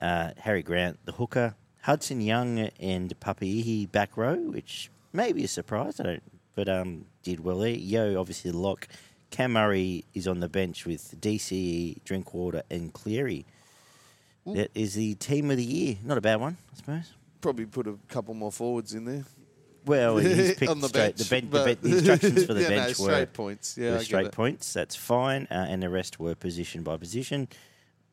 [0.00, 5.48] uh, Harry Grant the hooker, Hudson Young and Papali'i back row, which may be a
[5.48, 6.22] surprise, I don't,
[6.54, 7.68] but um, did well there.
[7.68, 8.88] Yeo, obviously the lock.
[9.30, 13.44] Cam Murray is on the bench with DCE, Drinkwater, and Cleary.
[14.46, 15.96] That is the team of the year.
[16.02, 17.12] Not a bad one, I suppose.
[17.42, 19.24] probably put a couple more forwards in there.
[19.86, 21.28] Well, he's picked on the straight, bench.
[21.28, 23.78] the, bench, the, ben- the instructions for the yeah, no, bench were, straight points.
[23.78, 24.72] Yeah, straight points.
[24.72, 27.48] That's fine, uh, and the rest were position by position.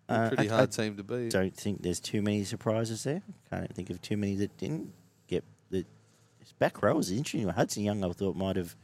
[0.08, 1.32] Uh, Pretty I, hard I team to beat.
[1.32, 3.22] don't think there's too many surprises there.
[3.50, 4.94] Can't think of too many that didn't
[5.28, 5.86] get the
[6.60, 7.48] back row was interesting.
[7.50, 8.76] Hudson Young, I thought might have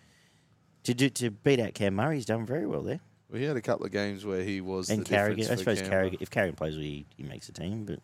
[0.83, 2.15] to do to beat out Cam Murray.
[2.15, 3.01] He's done very well there.
[3.29, 6.17] Well, he had a couple of games where he was and Carrigan, I suppose Carrigan,
[6.21, 7.85] if Carrigan plays, well, he, he makes the team.
[7.85, 7.99] But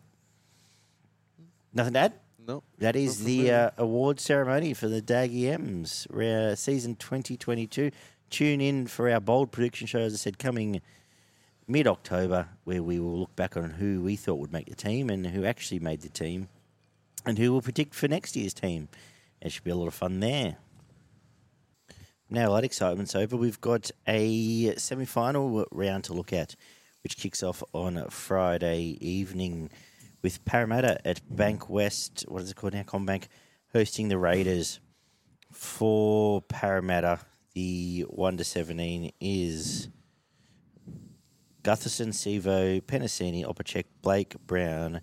[1.72, 2.12] nothing to add.
[2.46, 7.90] No, That is the uh, award ceremony for the Daggy M's uh, season 2022.
[8.30, 10.80] Tune in for our bold prediction show, as I said, coming
[11.66, 15.10] mid October, where we will look back on who we thought would make the team
[15.10, 16.48] and who actually made the team
[17.24, 18.88] and who will predict for next year's team.
[19.42, 20.58] It should be a lot of fun there.
[22.30, 23.36] Now, that excitement's over.
[23.36, 26.54] We've got a semi final round to look at,
[27.02, 29.70] which kicks off on Friday evening
[30.26, 32.28] with Parramatta at Bankwest.
[32.28, 32.82] What is it called now?
[32.82, 33.28] CommBank
[33.72, 34.80] hosting the Raiders.
[35.52, 37.20] For Parramatta,
[37.54, 39.88] the 1 to 17 is
[41.62, 45.00] Gutherson, Sivo, Penisini, Opacic, Blake, Brown,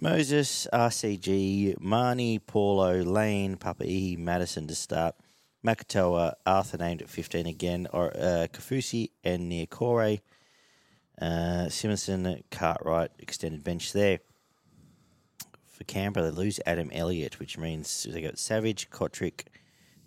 [0.00, 5.16] Moses, RCG, Marnie, Paulo, Lane, Papali'i, Matterson to start.
[5.62, 10.20] Makatoa, Arthur named at 15 again, or uh, Kaufusi and Niukore.
[11.20, 14.20] Uh, Simonsson, Cartwright, extended bench there.
[15.80, 19.46] For Canberra, they lose Adam Elliott, which means they got Savage, Cotric,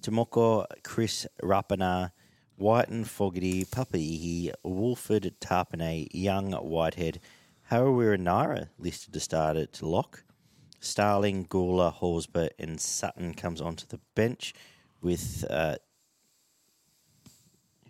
[0.04, 2.12] Timoko, Kris Rapana,
[2.60, 7.20] Wighton, Fogarty, Papalii, Woolford, Tapine, Young, Whitehead,
[7.72, 10.24] Harawira-Naera listed to start at lock.
[10.80, 14.54] Starling, Guler, Horsburgh, and Sutton comes onto the bench
[15.02, 15.78] with uh,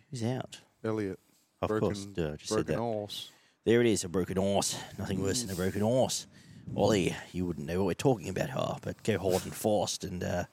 [0.10, 0.62] who's out?
[0.86, 1.20] Elliot.
[1.62, 2.78] Of broken, course, I just said that.
[2.78, 3.30] horse.
[3.66, 4.78] There it is, a broken horse.
[4.98, 6.28] Nothing worse than a broken horse.
[6.76, 8.76] Ollie, you wouldn't know what we're talking about, huh?
[8.82, 10.44] But go hard and fast and uh,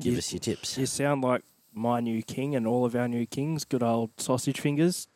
[0.00, 0.76] give You- us your tips.
[0.76, 4.60] You sound like my new king and all of our new kings, good old sausage
[4.60, 5.08] fingers,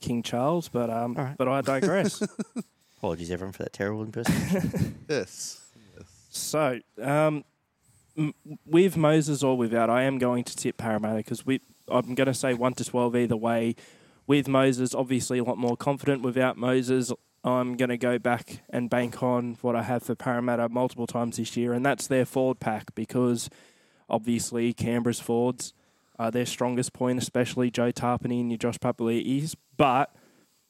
[0.00, 0.68] King Charles.
[0.68, 1.36] But um, All right.
[1.36, 2.22] but I digress.
[2.98, 4.94] Apologies, everyone, for that terrible impersonation.
[5.08, 5.60] Yes.
[6.30, 7.44] so um,
[8.16, 8.32] m-
[8.66, 11.60] with Moses or without, I am going to tip Parramatta because we.
[11.88, 13.76] I'm going to say one to twelve either way.
[14.26, 16.22] With Moses, obviously a lot more confident.
[16.22, 17.12] Without Moses,
[17.44, 21.36] I'm going to go back and bank on what I have for Parramatta multiple times
[21.36, 23.50] this year, and that's their forward pack because
[24.08, 25.74] obviously Canberra's forwards
[26.18, 29.56] are their strongest point, especially Joe Tapine and your Josh Papali'is.
[29.76, 30.14] But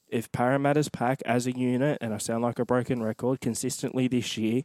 [0.08, 4.36] if Parramatta's pack as a unit, and I sound like a broken record, consistently this
[4.36, 4.62] year,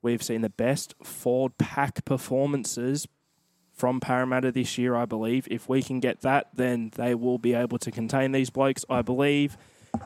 [0.00, 3.06] we've seen the best forward pack performances
[3.72, 5.48] from Parramatta this year, I believe.
[5.50, 9.02] If we can get that, then they will be able to contain these blokes, I
[9.02, 9.56] believe,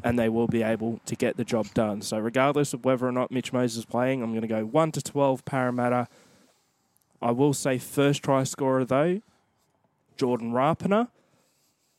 [0.03, 2.03] and they will be able to get the job done.
[2.03, 4.93] So, regardless of whether or not Mitch Moses is playing, I'm going to go 1
[4.93, 6.09] to 12 Parramatta.
[7.23, 9.21] I will say first try scorer, though,
[10.17, 11.09] Jordan Rapana,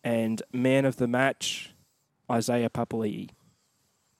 [0.03, 1.73] and man of the match,
[2.31, 3.29] Isaiah Papali'i.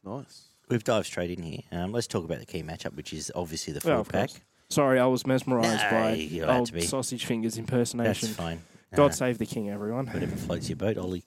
[0.04, 0.46] Nice.
[0.70, 1.60] We've dived straight in here.
[1.72, 4.30] Um, let's talk about the key matchup, which is obviously the Well, full of pack.
[4.30, 4.42] course.
[4.70, 8.04] Sorry, I was mesmerised No, by old sausage fingers impersonation.
[8.04, 8.60] That's impersonation.
[8.60, 8.96] fine.
[8.96, 10.08] God Uh, save the king, everyone.
[10.08, 11.24] whatever floats your boat, Ollie.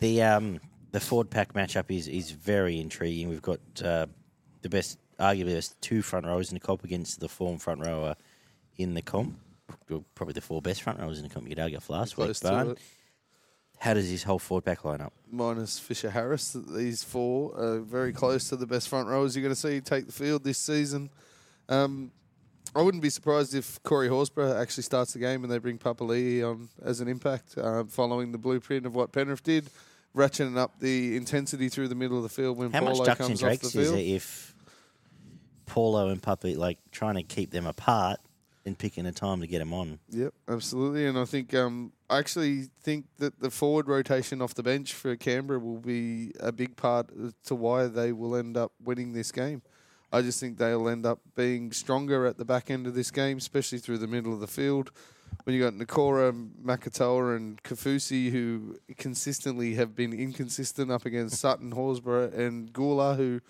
[0.00, 0.60] The um
[0.92, 3.28] the Ford pack matchup is is very intriguing.
[3.28, 4.06] We've got uh,
[4.60, 8.14] the best, arguably best two front rowers in the comp against the form front rower
[8.76, 9.38] in the comp.
[10.14, 11.46] Probably the four best front rowers in the comp.
[11.46, 12.26] You could argue for last week.
[12.26, 12.70] Close to Barn.
[12.70, 12.78] it.
[13.78, 15.12] How does this whole Ford pack line up?
[15.28, 16.52] Minus Fisher Harris.
[16.52, 20.06] These four are very close to the best front rowers you're going to see take
[20.06, 21.10] the field this season.
[21.68, 22.12] Um,
[22.76, 26.48] I wouldn't be surprised if Corey Horsburgh actually starts the game and they bring Papali'i
[26.48, 29.68] on as an impact, uh, following the blueprint of what Penrith did,
[30.16, 33.20] ratcheting up the intensity through the middle of the field when How Paulo much ducks
[33.20, 33.98] and comes off the drakes is field.
[33.98, 34.54] it if
[35.66, 38.18] Paulo and Puppy like trying to keep them apart?
[38.64, 39.98] and picking a time to get them on.
[40.10, 41.06] Yep, absolutely.
[41.06, 45.16] And I think um, I actually think that the forward rotation off the bench for
[45.16, 47.10] Canberra will be a big part
[47.46, 49.62] to why they will end up winning this game.
[50.12, 53.38] I just think they'll end up being stronger at the back end of this game,
[53.38, 54.92] especially through the middle of the field.
[55.44, 61.72] When you got Niukore, Makatoa, and Kaufusi, who consistently have been inconsistent up against Sutton,
[61.72, 63.40] Horsburgh, and Guler, who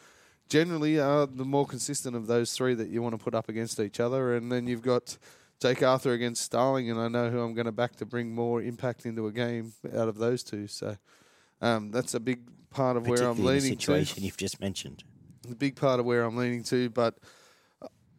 [0.49, 3.79] generally are the more consistent of those three that you want to put up against
[3.79, 4.35] each other.
[4.35, 5.19] And then you've got
[5.61, 8.63] Jake Arthur against Starling, and I know who I'm going to back to bring more
[8.63, 10.67] impact into a game out of those two.
[10.67, 10.97] So
[11.61, 12.41] um, that's a big
[12.71, 15.05] part of where I'm Particularly the leaning to situation you've just mentioned.
[15.51, 16.91] a big part of where I'm leaning to.
[16.91, 17.19] But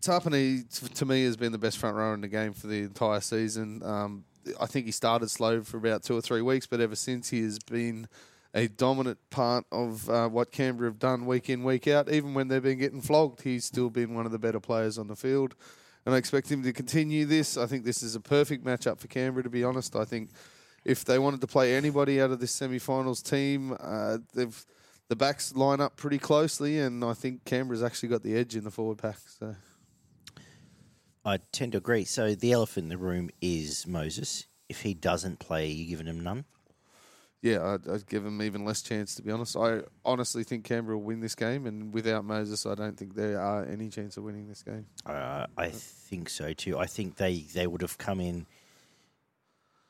[0.03, 3.21] Tapine, to me, has been the best front rower in the game for the entire
[3.21, 3.81] season.
[3.83, 4.25] Um,
[4.59, 7.41] I think he started slow for about two or three weeks, but ever since he
[7.43, 8.07] has been
[8.53, 12.11] a dominant part of uh, what Canberra have done week in, week out.
[12.11, 15.07] Even when they've been getting flogged, he's still been one of the better players on
[15.07, 15.55] the field.
[16.05, 17.57] And I expect him to continue this.
[17.57, 19.95] I think this is a perfect matchup for Canberra, to be honest.
[19.95, 20.29] I think
[20.83, 24.65] if they wanted to play anybody out of this semi-finals team, uh, they've
[25.09, 28.63] the backs line up pretty closely, and I think Canberra's actually got the edge in
[28.63, 29.17] the forward pack.
[29.39, 29.55] So
[31.25, 32.05] I tend to agree.
[32.05, 34.47] So the elephant in the room is Moses.
[34.69, 36.45] If he doesn't play, you giving him none?
[37.43, 39.15] yeah, I'd, I'd give him even less chance.
[39.15, 42.73] To be honest, I honestly think Canberra will win this game, and without Moses, I
[42.73, 44.85] don't think there are any chance of winning this game.
[45.05, 46.79] Uh, I think so too.
[46.79, 48.45] I think they, they would have come in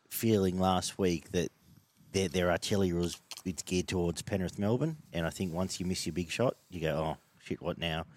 [0.09, 1.49] feeling last week that
[2.11, 6.07] their, their artillery was it's geared towards Penrith Melbourne, and I think once you miss
[6.07, 8.07] your big shot, you go, oh shit, what now?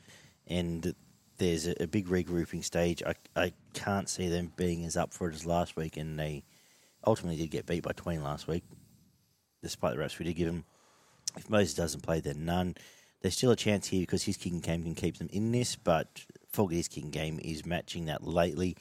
[0.46, 0.94] And
[1.38, 3.02] there's a, a big regrouping stage.
[3.02, 6.44] I I can't see them being as up for it as last week, and they
[7.06, 8.64] ultimately did get beat by twenty last week,
[9.62, 10.64] despite the reps we did give them.
[11.36, 12.76] If Moses doesn't play, then none.
[13.20, 16.24] There's still a chance here because his kicking game can keep them in this, but
[16.52, 18.76] Fogarty's kicking game is matching that lately.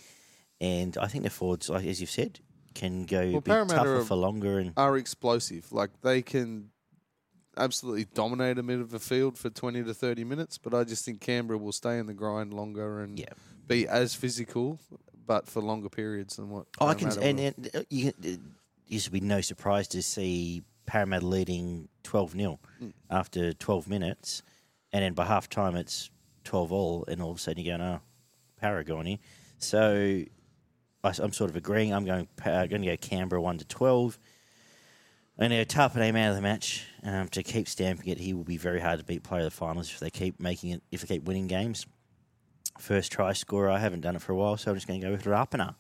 [0.62, 2.40] And I think the forwards, like as you've said,
[2.74, 4.60] can go Well, a bit Parramatta tougher are- for longer.
[4.60, 6.70] And Are explosive, like they can
[7.58, 10.58] absolutely dominate a mid of the field for twenty to thirty minutes.
[10.58, 13.26] But I just think Canberra will stay in the grind longer and yeah,
[13.68, 14.80] be as physical,
[15.26, 16.66] but for longer periods than what.
[16.80, 17.10] oh, I can.
[17.22, 18.40] And, and uh, you, it
[18.88, 22.94] used to be no surprise to see Parramatta leading twelve 0 Mm.
[23.10, 24.44] after twelve minutes,
[24.92, 26.10] and then by half time it's
[26.44, 28.02] twelve all, and all of a sudden you're going, oh,
[28.60, 29.18] Para here.
[29.58, 30.24] So
[31.04, 31.94] I, am sort of agreeing.
[31.94, 34.18] I'm going uh, going to go Canberra one to twelve.
[35.38, 38.20] And uh, Tarpaname out of the match um, to keep stamping it.
[38.20, 40.72] He will be very hard to beat player of the finals if they keep making
[40.72, 40.82] it.
[40.92, 41.86] If they keep winning games.
[42.80, 43.70] First try scorer.
[43.70, 45.76] I haven't done it for a while, so I'm just going to go with Rapana.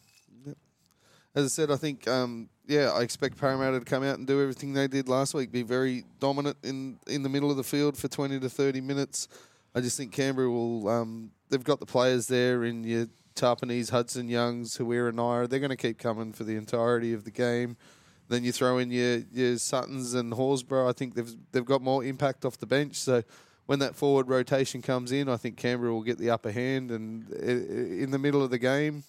[1.33, 4.41] As I said, I think um, yeah, I expect Parramatta to come out and do
[4.41, 7.97] everything they did last week, be very dominant in in the middle of the field
[7.97, 9.27] for twenty to thirty minutes.
[9.73, 10.87] I just think Canberra will.
[10.87, 15.49] Um, they've got the players there in your Tapines, Hudson Youngs, Huira Naira.
[15.49, 17.75] They're going to keep coming for the entirety of the game.
[18.27, 20.89] Then you throw in your your Suttons and Horsburgh.
[20.89, 22.95] I think they've they've got more impact off the bench.
[22.95, 23.23] So
[23.65, 26.91] when that forward rotation comes in, I think Canberra will get the upper hand.
[26.91, 29.03] And in the middle of the game,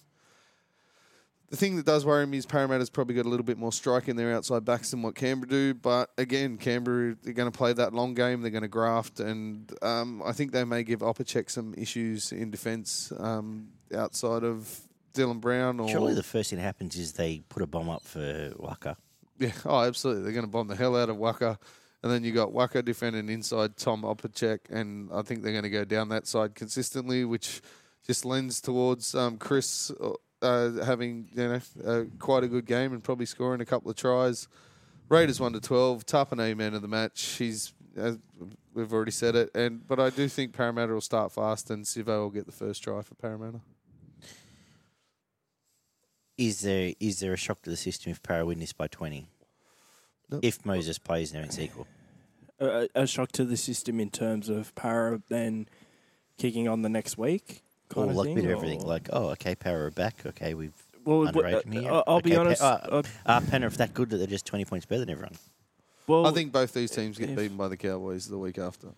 [1.49, 4.07] the thing that does worry me is Parramatta's probably got a little bit more strike
[4.07, 5.73] in their outside backs than what Canberra do.
[5.73, 8.41] But again, Canberra they're going to play that long game.
[8.41, 12.51] They're going to graft, and um, I think they may give Opacic some issues in
[12.51, 14.81] defence um, outside of
[15.13, 15.79] Dylan Brown.
[15.79, 18.97] Or Surely the first thing that happens is they put a bomb up for Waqa.
[19.39, 20.23] Yeah, oh, absolutely.
[20.23, 21.57] They're going to bomb the hell out of Waqa.
[22.03, 25.69] And then you got Waqa defending inside Tom Opacic, and I think they're going to
[25.69, 27.61] go down that side consistently, which
[28.05, 29.91] just lends towards um, Kris
[30.41, 33.97] uh, having you know uh, quite a good game and probably scoring a couple of
[33.97, 34.47] tries.
[35.09, 36.05] Raiders one to twelve.
[36.05, 37.21] Tapine man of the match.
[37.37, 38.19] He's as
[38.73, 42.19] we've already said it, and but I do think Parramatta will start fast, and Sivo
[42.19, 43.61] will get the first try for Parramatta.
[46.37, 49.27] Is there is there a shock to the system if Para win this by 20?
[50.29, 50.39] Nope.
[50.43, 51.87] If Moses plays now it's equal.
[52.59, 55.67] a, a shock to the system in terms of Para then
[56.37, 57.63] kicking on the next week.
[57.95, 58.81] Or Kind of like thing, bit of everything.
[58.85, 60.25] Like, oh, okay, Para are back.
[60.25, 60.73] Okay, we've
[61.05, 61.91] well, underrated w- him here.
[61.93, 62.61] uh, I'll be Okay, Pa- honest.
[62.61, 65.35] uh, uh, Are Penrith that good that they're just 20 points better than everyone?
[66.05, 68.89] well, I think both these teams get beaten by the Cowboys the week after.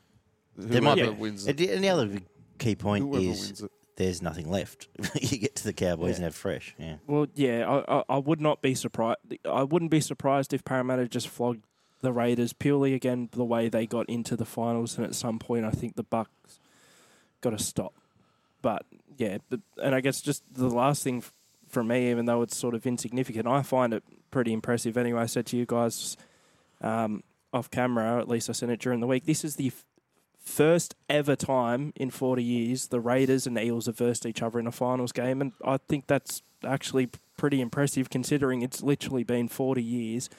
[0.58, 1.08] There might be.
[1.10, 2.10] wins And the and the other
[2.58, 3.72] key point Whoever is wins it.
[4.00, 4.88] There's nothing left.
[5.22, 6.16] you get to the Cowboys Yeah.
[6.16, 6.74] and have fresh.
[6.80, 6.96] Yeah.
[7.06, 9.20] Well, yeah, I, I, I would not be surprised.
[9.46, 11.64] I wouldn't be surprised if Parramatta just flogged
[12.02, 15.66] the Raiders purely again the way they got into the finals, and at some point
[15.66, 16.60] I think the Bucks
[17.42, 17.94] got to stop.
[18.62, 18.86] But
[19.18, 21.34] yeah, but, and I guess just the last thing f-
[21.68, 24.98] from me, even though it's sort of insignificant, I find it pretty impressive.
[24.98, 26.16] Anyway, I said to you guys
[26.82, 27.22] um,
[27.54, 29.26] off camera, at least I sent it during the week.
[29.26, 29.84] This is the f-
[30.50, 34.68] first ever time in 40 years the Raiders and Eels have versed each other in
[34.68, 39.82] a finals game, and I think that's actually pretty impressive considering it's literally been 40
[39.82, 40.30] years,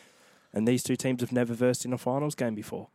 [0.53, 2.89] and these two teams have never versed in a finals game before.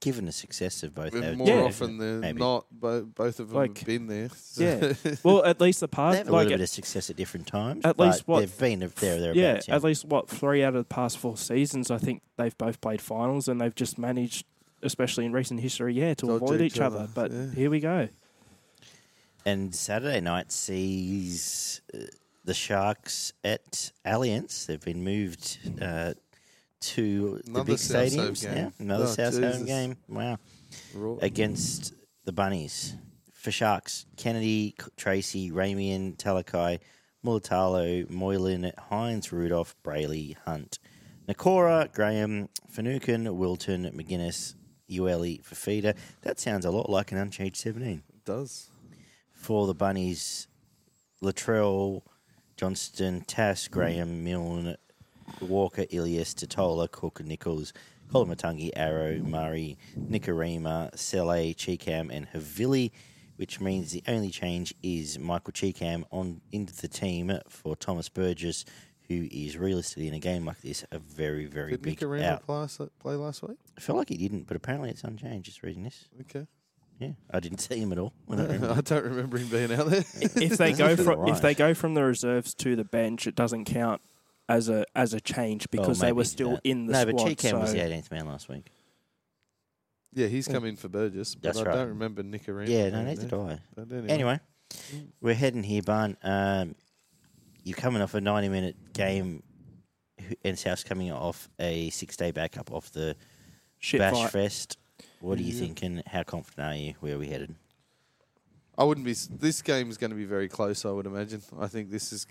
[0.00, 1.62] Given the success of both, And our more Yeah.
[1.62, 2.38] often than Maybe.
[2.38, 4.28] not, bo- both of them Like- have been there.
[4.56, 4.92] Yeah.
[5.22, 7.84] Well, at least the They past, have a little bit of success at different times.
[7.84, 9.68] at but least what- they've been there, there, yeah, thereabouts.
[9.70, 13.00] at least what three out of the past four seasons, I think they've both played
[13.00, 14.44] finals, and they've just managed,
[14.86, 16.98] especially in recent history, yeah, to Dodge avoid each each other.
[17.00, 17.50] other, But yeah.
[17.54, 18.08] here we go.
[19.44, 21.98] And Saturday night sees uh,
[22.44, 24.66] the Sharks at Allianz.
[24.66, 26.14] They've been moved uh,
[26.80, 28.42] to the big South stadiums.
[28.42, 28.56] game.
[28.56, 29.96] Yeah, another Oh, South Home game.
[30.08, 30.38] Wow.
[30.94, 31.16] Raw.
[31.22, 31.94] Against
[32.24, 32.96] the Bunnies.
[33.32, 36.80] For Sharks, Kennedy, Tracey, Ramien, Talakai,
[37.24, 40.80] Mulitalo, Moylan, Hynes, Rudolf, Brailey, Hunt,
[41.28, 44.55] Nikora, Graham, Finucane, Wilton, McInnes,
[44.90, 45.96] Uele, Fifita.
[46.22, 48.70] That sounds a lot like an unchanged 17 It does.
[49.32, 50.48] for the Bunnies,
[51.22, 52.02] Latrell,
[52.56, 54.76] Johnston, Tass, Graham, Milne,
[55.40, 57.72] Walker, Ilias, Tatola, Cook, Nichols,
[58.12, 62.92] Koloamatangi, Arrow, Murray, Nikarima, Sele, Cheekam, and Havili,
[63.36, 68.64] which means the only change is Michael Cheekam on into the team for Thomas Burgess,
[69.08, 72.32] who is realistically in a game like this a very, very Did big Nick Aranda
[72.34, 72.46] out.
[72.46, 73.58] play, last- play last week?
[73.76, 75.46] I felt like he didn't, but apparently it's unchanged.
[75.46, 76.08] Just reading this.
[76.22, 76.46] Okay.
[76.98, 78.14] Yeah, I didn't see him at all.
[78.24, 78.70] when I read it.
[78.70, 80.00] I don't remember him being out there.
[80.14, 81.32] if they go from Right.
[81.34, 84.00] if they go from the reserves to the bench, it doesn't count
[84.48, 86.60] as a as a change because they were still that.
[86.64, 87.16] in the no, squad.
[87.16, 88.70] but Cheekam was the 18th man last week.
[90.14, 91.74] yeah, he's come in for Burgess, but That's I right.
[91.74, 92.72] don't remember Nick Aranda.
[92.72, 93.28] Yeah, no, being neither there.
[93.30, 93.58] do I.
[93.74, 94.08] But anyway.
[94.14, 94.40] Anyway,
[95.20, 96.16] we're heading here, Barn.
[96.22, 96.74] Um,
[97.66, 99.42] you're coming off a 90 minute game,
[100.20, 103.16] who- and South's coming off a six day backup off the
[103.80, 104.30] shit Bash fight.
[104.30, 104.78] Fest.
[105.20, 105.60] What are you Yeah.
[105.60, 106.02] thinking?
[106.06, 106.94] How confident are you?
[107.00, 107.56] Where are we headed?
[108.78, 109.10] I wouldn't be.
[109.10, 110.84] s- This game is going to be very close.
[110.84, 111.42] I would imagine.
[111.58, 112.24] I think this is.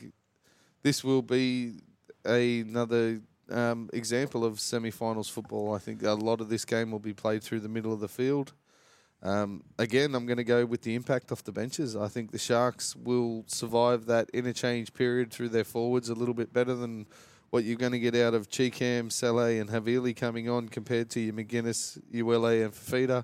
[0.84, 1.82] This will be
[2.24, 5.74] another um, example of semi-finals football.
[5.74, 8.08] I think a lot of this game will be played through the middle of the
[8.08, 8.54] field.
[9.24, 11.96] Um, again, I'm going to go with the impact off the benches.
[11.96, 16.54] I think the Sharks will survive that interchange period through their forwards a little bit
[16.54, 17.08] better than
[17.50, 21.20] what you're going to get out of Cheekam, Sele, and Havili coming on compared to
[21.20, 23.24] your McInnes, Uele, and Fifita.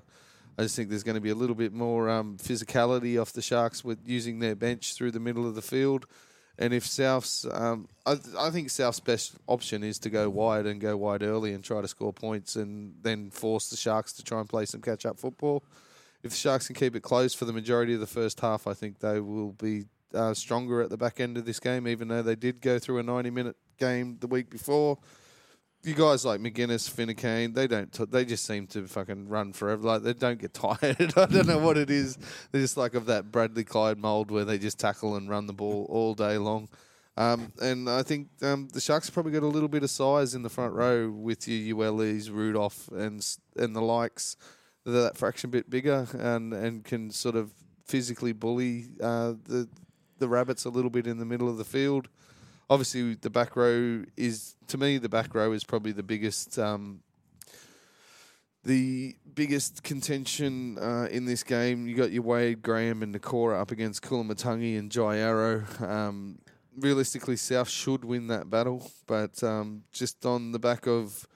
[0.58, 3.42] I just think there's going to be a little bit more um, physicality off the
[3.42, 6.06] Sharks with using their bench through the middle of the field.
[6.58, 10.80] And if South's, um, I, I think South's best option is to go wide and
[10.80, 14.40] go wide early and try to score points and then force the Sharks to try
[14.40, 15.64] and play some catch up football.
[16.22, 18.74] If the Sharks can keep it close for the majority of the first half, I
[18.74, 22.22] think they will be uh, stronger at the back end of this game, even though
[22.22, 24.98] they did go through a 90 minute game the week before
[25.84, 27.92] you guys like McInnes, Finucane, they don't.
[27.92, 29.82] T- they just seem to fucking run forever.
[29.82, 31.12] Like they don't get tired.
[31.16, 32.16] I don't know what it is.
[32.50, 35.52] They're just like of that Bradley Clyde mold where they just tackle and run the
[35.52, 36.68] ball all day long.
[37.16, 40.42] Um, and I think um, the Sharks probably got a little bit of size in
[40.42, 44.36] the front row with your ULEs, Rudolf, and and the likes.
[44.84, 47.52] They're that fraction bit bigger and and can sort of
[47.84, 49.68] physically bully uh, the
[50.18, 52.08] the rabbits a little bit in the middle of the field
[52.72, 57.00] obviously the back row is to me the back row is probably the biggest um,
[58.64, 61.86] the biggest contention uh, in this game.
[61.86, 65.64] You got your Wade Graham and Nikora up against Koloamatangi and Jai Arrow.
[65.80, 66.38] Um,
[66.78, 71.26] realistically, South should win that battle, but um, just on the back of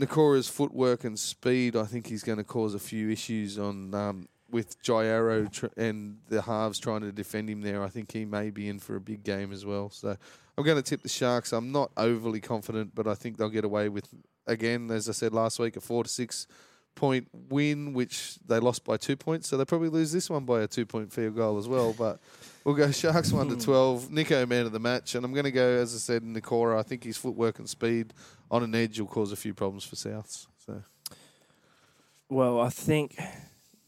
[0.00, 4.28] Nikora's footwork and speed, I think he's going to cause a few issues on um,
[4.50, 7.82] with Jai Arrow tr- and the halves trying to defend him there.
[7.82, 9.90] I think he may be in for a big game as well.
[9.90, 10.16] So
[10.58, 11.52] I'm going to tip the Sharks.
[11.52, 14.12] I'm not overly confident, but I think they'll get away with
[14.44, 16.48] again, as I said last week, a four to six
[16.96, 19.46] point win, which they lost by two points.
[19.46, 21.94] So they probably lose this one by a two point field goal as well.
[21.96, 22.18] But
[22.64, 23.60] we'll go Sharks one to hmm.
[23.60, 24.08] twelve.
[24.08, 26.76] Nicho man of the match, and I'm going to go as I said, Nikora.
[26.76, 28.12] I think his footwork and speed
[28.50, 30.48] on an edge will cause a few problems for Souths.
[30.66, 30.82] So
[32.28, 33.16] Well, I think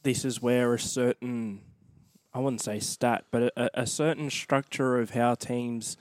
[0.04, 1.62] this is where a certain,
[2.32, 5.96] I wouldn't say stat, but a, a certain structure of how teams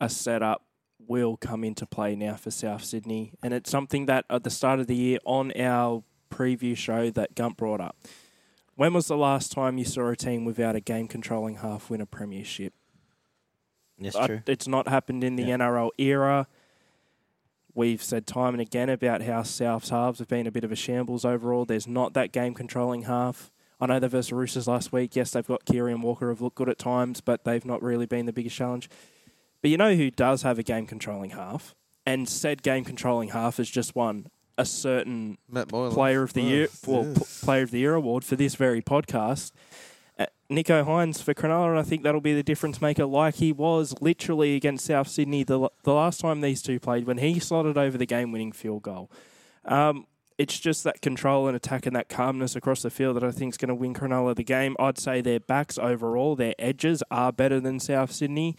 [0.00, 0.64] are setup
[1.06, 3.32] will come into play now for South Sydney.
[3.42, 7.34] And it's something that at the start of the year on our preview show that
[7.34, 7.96] Gump brought up.
[8.74, 12.00] When was the last time you saw a team without a game controlling half win
[12.00, 12.74] a premiership?
[13.98, 14.42] That's I- true.
[14.46, 15.54] it's not happened in the Yeah.
[15.56, 16.46] NRL era.
[17.74, 20.76] We've said time and again about how South's halves have been a bit of a
[20.76, 21.64] shambles overall.
[21.64, 23.50] There's not that game controlling half.
[23.80, 25.14] I know they versus Roosters last week.
[25.14, 28.06] Yes, they've got Kiri and Walker have looked good at times, but they've not really
[28.06, 28.90] been the biggest challenge.
[29.62, 31.74] But you know who does have a game controlling half?
[32.06, 36.44] And said game controlling half is just one a certain Matt Player of the Oh,
[36.44, 37.14] Year, well, yeah.
[37.14, 39.52] p- Player of the Year award for this very podcast.
[40.18, 43.52] Uh, Nicho Hynes for Cronulla, and I think that'll be the difference maker, like he
[43.52, 47.78] was literally against South Sydney the the last time these two played when he slotted
[47.78, 49.10] over the game winning field goal.
[49.64, 50.06] Um,
[50.38, 53.54] it's just that control and attack and that calmness across the field that I think
[53.54, 54.76] is going to win Cronulla the game.
[54.78, 58.56] I'd say their backs overall, their edges are better than South Sydney.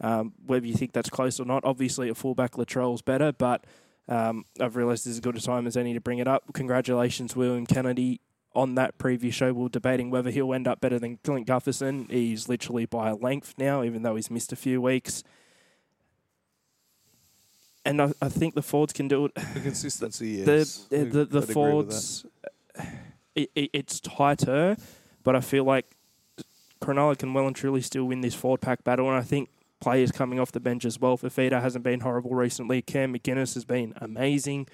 [0.00, 3.64] Um, whether you think that's close or not, obviously a fullback Latrell's better, but
[4.08, 6.52] um, I've realised this is as good a time as any to bring it up.
[6.52, 8.20] Congratulations, William Kennedy.
[8.54, 12.10] On that previous show, we are debating whether he'll end up better than Clint Gutherson.
[12.10, 15.24] He's literally by a length now, even though he's missed a few weeks.
[17.84, 19.34] And I, I think the Fords can do it.
[19.34, 20.86] The consistency, The yes.
[20.88, 21.52] the, the, the I'd agree with that.
[21.52, 22.26] Fords,
[23.34, 24.76] it, it, it's tighter,
[25.24, 25.86] but I feel like
[26.80, 29.08] Cronulla can well and truly still win this forward pack battle.
[29.08, 29.48] And I think
[29.80, 31.18] players coming off the bench as well.
[31.18, 32.82] Fifita hasn't been horrible recently.
[32.82, 34.68] Cam McInnes has been amazing.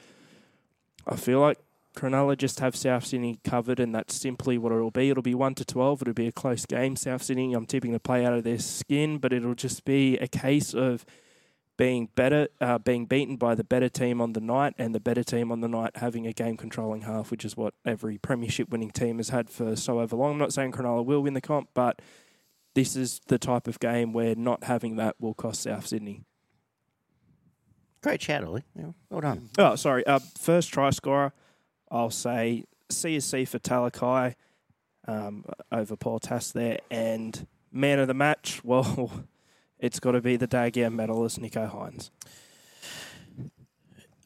[1.06, 1.58] I feel like
[1.96, 5.10] Cronulla just have South Sydney covered, and that's simply what it'll be.
[5.10, 6.02] It'll be 1 to 12.
[6.02, 6.94] It'll be a close game.
[6.94, 10.28] South Sydney, I'm tipping to play out of their skin, but it'll just be a
[10.28, 11.04] case of
[11.78, 15.22] being better, uh, being beaten by the better team on the night, and the better
[15.24, 18.90] team on the night having a game controlling half, which is what every premiership winning
[18.90, 20.32] team has had for so over long.
[20.32, 22.02] I'm not saying Cronulla will win the comp, but
[22.74, 26.24] this is the type of game where not having that will cost South Sydney.
[28.02, 28.64] Great shout, Ollie.
[28.76, 29.48] Yeah, well done.
[29.56, 30.06] Oh, sorry.
[30.06, 31.32] Uh, first try scorer,
[31.90, 34.34] I'll say CSC for Talakai
[35.06, 36.78] um, over Paul Tass there.
[36.90, 39.24] And man of the match, well,
[39.78, 42.10] it's got to be the Daguerre medalist, Nicho Hynes.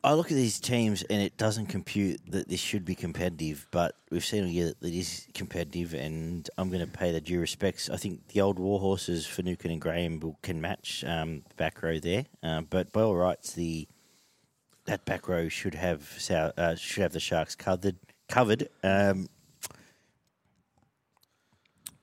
[0.05, 3.94] I look at these teams and it doesn't compute that this should be competitive, but
[4.11, 7.38] we've seen all year that it is competitive, and I'm going to pay the due
[7.38, 7.88] respects.
[7.88, 12.00] I think the old war horses, Finucane and Graham, can match um, the back row
[12.00, 13.86] there, um, but by all rights, the
[14.86, 17.96] that back row should have uh, should have the Sharks covered.
[18.28, 18.68] Covered.
[18.82, 19.28] Um,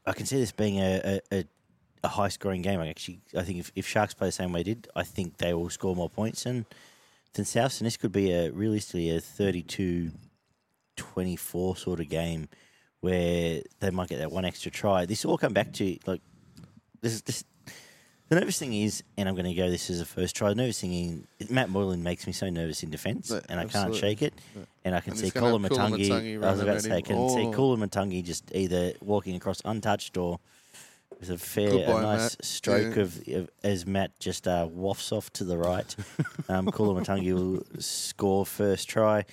[0.05, 1.43] I can see this being a, a, a,
[2.03, 2.79] a high scoring game.
[2.79, 5.37] I actually, I think if, if Sharks play the same way they did, I think
[5.37, 6.65] they will score more points and
[7.33, 10.11] than Souths, and this could be a realistically a 32-24
[11.77, 12.49] sort of game
[13.01, 15.05] where they might get that one extra try.
[15.05, 16.21] This will all come back to like
[17.01, 17.13] this.
[17.13, 17.43] is this
[18.29, 20.49] the nervous thing is, and I'm going to go this as a first try.
[20.49, 23.65] The nervous thing is Matt Moylan makes me so nervous in defence, Yeah, and I
[23.65, 24.35] can't shake it.
[24.55, 24.65] Yeah.
[24.85, 26.09] And I can And see Koloamatangi.
[26.09, 27.51] Matungi I was about to say, I can see Oh.
[27.51, 30.39] Koloamatangi just either walking across untouched or
[31.19, 32.45] with a fair, Good a nice Matt.
[32.45, 33.01] stroke Yeah.
[33.01, 35.95] of, of as Matt just uh, wafts off to the right.
[36.49, 39.25] um, Koloamatangi will score first try.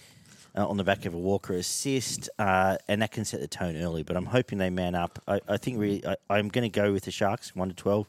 [0.58, 3.76] Uh, on the back of a Walker assist, uh, and that can set the tone
[3.76, 4.02] early.
[4.02, 5.18] But I'm hoping they man up.
[5.28, 8.06] I, I think really, I, I'm going to go with the Sharks, one to twelve.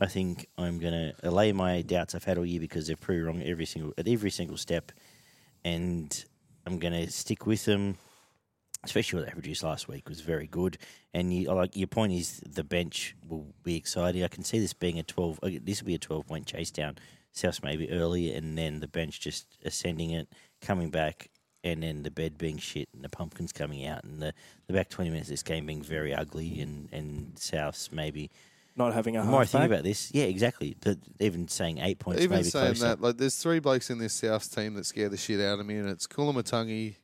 [0.00, 3.20] I think I'm going to allay my doubts I've had all year because they're pretty
[3.20, 4.92] wrong every single at every single step,
[5.62, 6.24] and
[6.66, 7.98] I'm going to stick with them.
[8.84, 10.78] Especially what they produced last week was very good,
[11.12, 14.22] and you, like your point is the bench will be exciting.
[14.22, 15.40] I can see this being a twelve.
[15.42, 16.96] uh, This will be a twelve point chase down.
[17.32, 20.28] South maybe early, and then the bench just ascending it,
[20.60, 21.30] coming back,
[21.64, 24.32] and then the bed being shit, and the pumpkins coming out, and the,
[24.68, 28.30] the back twenty minutes of this game being very ugly, and and Souths maybe
[28.76, 30.76] Not having a the more I think about this, yeah, exactly.
[30.80, 32.84] But even saying eight points, Even maybe saying closer.
[32.88, 35.66] that, like, there's three blokes in this Souths team that scare the shit out of
[35.66, 36.94] me, and it's Koloamatangi,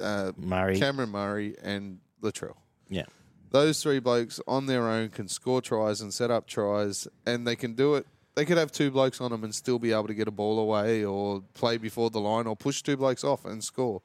[0.00, 2.56] uh, Murray, Cameron Murray, and Latrell.
[2.88, 3.04] yeah,
[3.50, 7.56] Those three blokes on their own can score tries and set up tries, and they
[7.56, 8.06] can do it.
[8.34, 10.58] They could have two blokes on them and still be able to get a ball
[10.58, 14.02] away, or play before the line, or push two blokes off and score.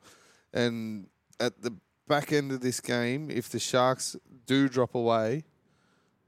[0.53, 1.07] And
[1.39, 1.73] at the
[2.07, 4.15] back end of this game, if the Sharks
[4.45, 5.45] do drop away,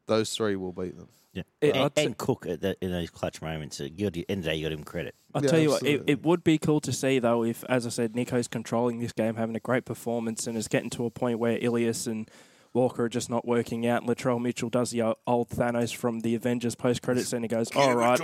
[0.08, 1.10] those three will beat them.
[1.34, 1.44] Yeah.
[1.62, 3.80] It- and, I'd say- and Cook at the, in those clutch moments.
[3.80, 5.16] uh, the end of the day, you got him credit.
[5.34, 7.86] I'll Yeah, tell you what, it, it would be cool to see though if, as
[7.86, 11.10] I said, Nicho's controlling this game, having a great performance, and is getting to a
[11.10, 12.30] point where Ilias and
[12.74, 14.02] Walker are just not working out.
[14.02, 17.70] And Latrell Mitchell does the old Thanos from the Avengers post credit scene and goes,
[17.76, 18.20] "All right,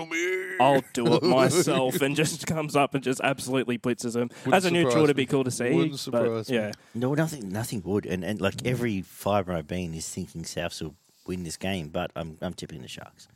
[0.62, 4.30] I'll do it myself," and just comes up and just absolutely blitzes him.
[4.45, 5.72] Wouldn't As a neutral, surprise it'd be cool to see.
[5.74, 6.55] Wouldn't but, surprise me.
[6.55, 8.05] yeah, No, nothing, nothing would.
[8.05, 10.95] And and like every fibre I've been is thinking Souths will
[11.28, 13.28] win this game, but I'm I'm tipping the Sharks.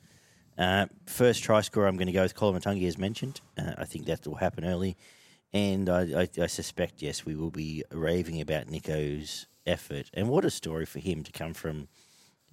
[0.57, 3.41] Uh, first try scorer, I'm going to go with Koloamatangi, as mentioned.
[3.57, 4.95] Uh, I think that will happen early,
[5.53, 10.09] and I, I, I suspect yes, we will be raving about Nicho's effort.
[10.13, 11.87] And what a story for him to come from.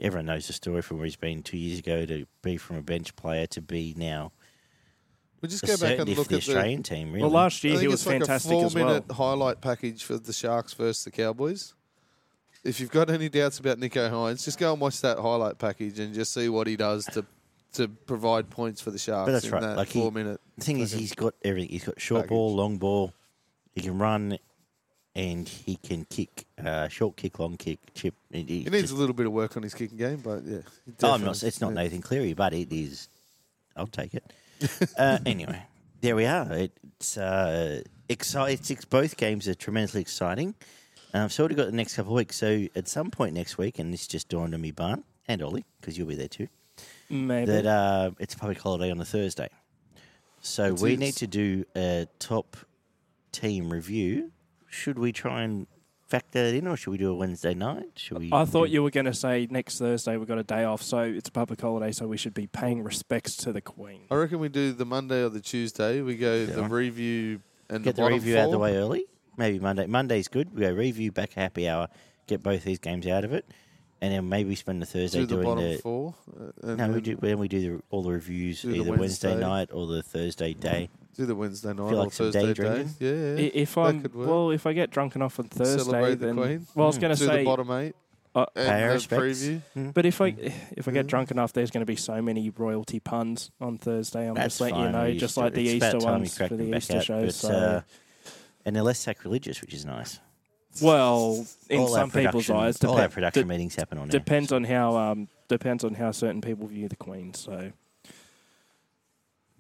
[0.01, 2.83] Everyone knows the story from where he's been two years ago to be from a
[2.83, 4.31] bench player to be now
[5.43, 6.53] We just go back and look the at the.
[6.53, 7.09] Australian team.
[7.09, 8.87] Really, well, last I year think he was it's like fantastic a four as well.
[8.87, 11.75] minute highlight package for the Sharks versus the Cowboys.
[12.65, 15.99] If you've got any doubts about Nicho Hynes, just go and watch that highlight package
[15.99, 17.25] and just see what he does to
[17.75, 20.41] to provide points for the Sharks But that's in right, that like he- four minute.
[20.57, 21.71] The thing is, he's got everything.
[21.71, 22.29] He's got short Package.
[22.31, 23.13] ball, long ball.
[23.75, 24.39] He can run,
[25.15, 28.15] and he can kick, uh, short kick, long kick, chip.
[28.33, 30.43] He, he He needs just- a little bit of work on his kicking game, but
[30.45, 30.59] yeah.
[31.03, 31.43] Oh, I'm not.
[31.43, 31.83] It's not yeah.
[31.83, 33.09] Nathan Cleary, but it is.
[33.77, 34.25] I'll take it.
[34.99, 35.63] uh, anyway,
[36.01, 36.49] there we are.
[36.53, 38.59] It's uh, exciting.
[38.69, 40.55] It's, both games are tremendously exciting.
[41.15, 42.37] Um, so what have we got the next couple of weeks?
[42.37, 45.65] So at some point next week, and this just dawned on me, Barn and Ollie,
[45.81, 46.49] because you'll be there too.
[47.11, 47.51] Maybe.
[47.51, 49.49] That uh, it's a public holiday on the Thursday.
[50.41, 50.99] So It we is.
[50.99, 52.57] need to do a top
[53.33, 54.33] team review.
[54.69, 55.67] Should we try and
[56.07, 57.87] factor that in, or should we do a Wednesday night?
[57.97, 58.31] Should we?
[58.33, 60.83] I thought do- you were going to say next Thursday we've got a day off,
[60.83, 64.03] so it's a public holiday, so we should be paying respects to the Queen.
[64.11, 66.03] I reckon we do the Monday or the Tuesday.
[66.03, 66.69] We go the Yeah.
[66.71, 67.41] review
[67.71, 68.63] and get the, the, bottom review out of the four.
[68.65, 69.05] way early.
[69.39, 69.87] Maybe Monday.
[69.87, 70.53] Monday's good.
[70.55, 71.89] We go review back happy hour.
[72.27, 73.47] Get both these games out of it,
[74.03, 75.77] and then maybe spend the Thursday Do the doing bottom the.
[75.79, 76.15] four.
[76.39, 77.17] uh, and No, we then do.
[77.17, 79.29] Then we do the, all the reviews Do the either Wednesday.
[79.29, 79.47] Wednesday.
[79.49, 80.91] night or the Thursday day.
[81.17, 82.69] do the Wednesday night Feel or like some day Thursday day.
[82.75, 82.95] drinking?
[82.99, 83.15] Yeah, I-
[83.45, 83.51] yeah.
[83.55, 84.29] If that I'm could work.
[84.29, 86.67] well, if I get drunk enough on Thursday, Celebrate the then Queen.
[86.75, 87.95] well, I was going to do say, the bottom eight
[88.35, 89.43] uh, and Pay our the respects.
[89.45, 89.95] preview.
[89.95, 90.53] but if I Mm.
[90.77, 94.29] if I get drunk enough, there's going to be so many royalty puns on Thursday.
[94.29, 94.87] I'm That's just letting fine.
[94.87, 96.57] you know, we used just to- like the it's Easter time we ones crack for
[96.57, 97.25] them the back Easter out, shows.
[97.43, 97.81] but, So, uh,
[98.69, 100.21] and they're less sacrilegious, which is nice.
[100.81, 103.99] well, in All our some people's production- eyes, all our depe- production de- meetings happen
[103.99, 104.11] on air.
[104.11, 107.35] depends on how um depends on how certain people view the Queen.
[107.35, 107.73] So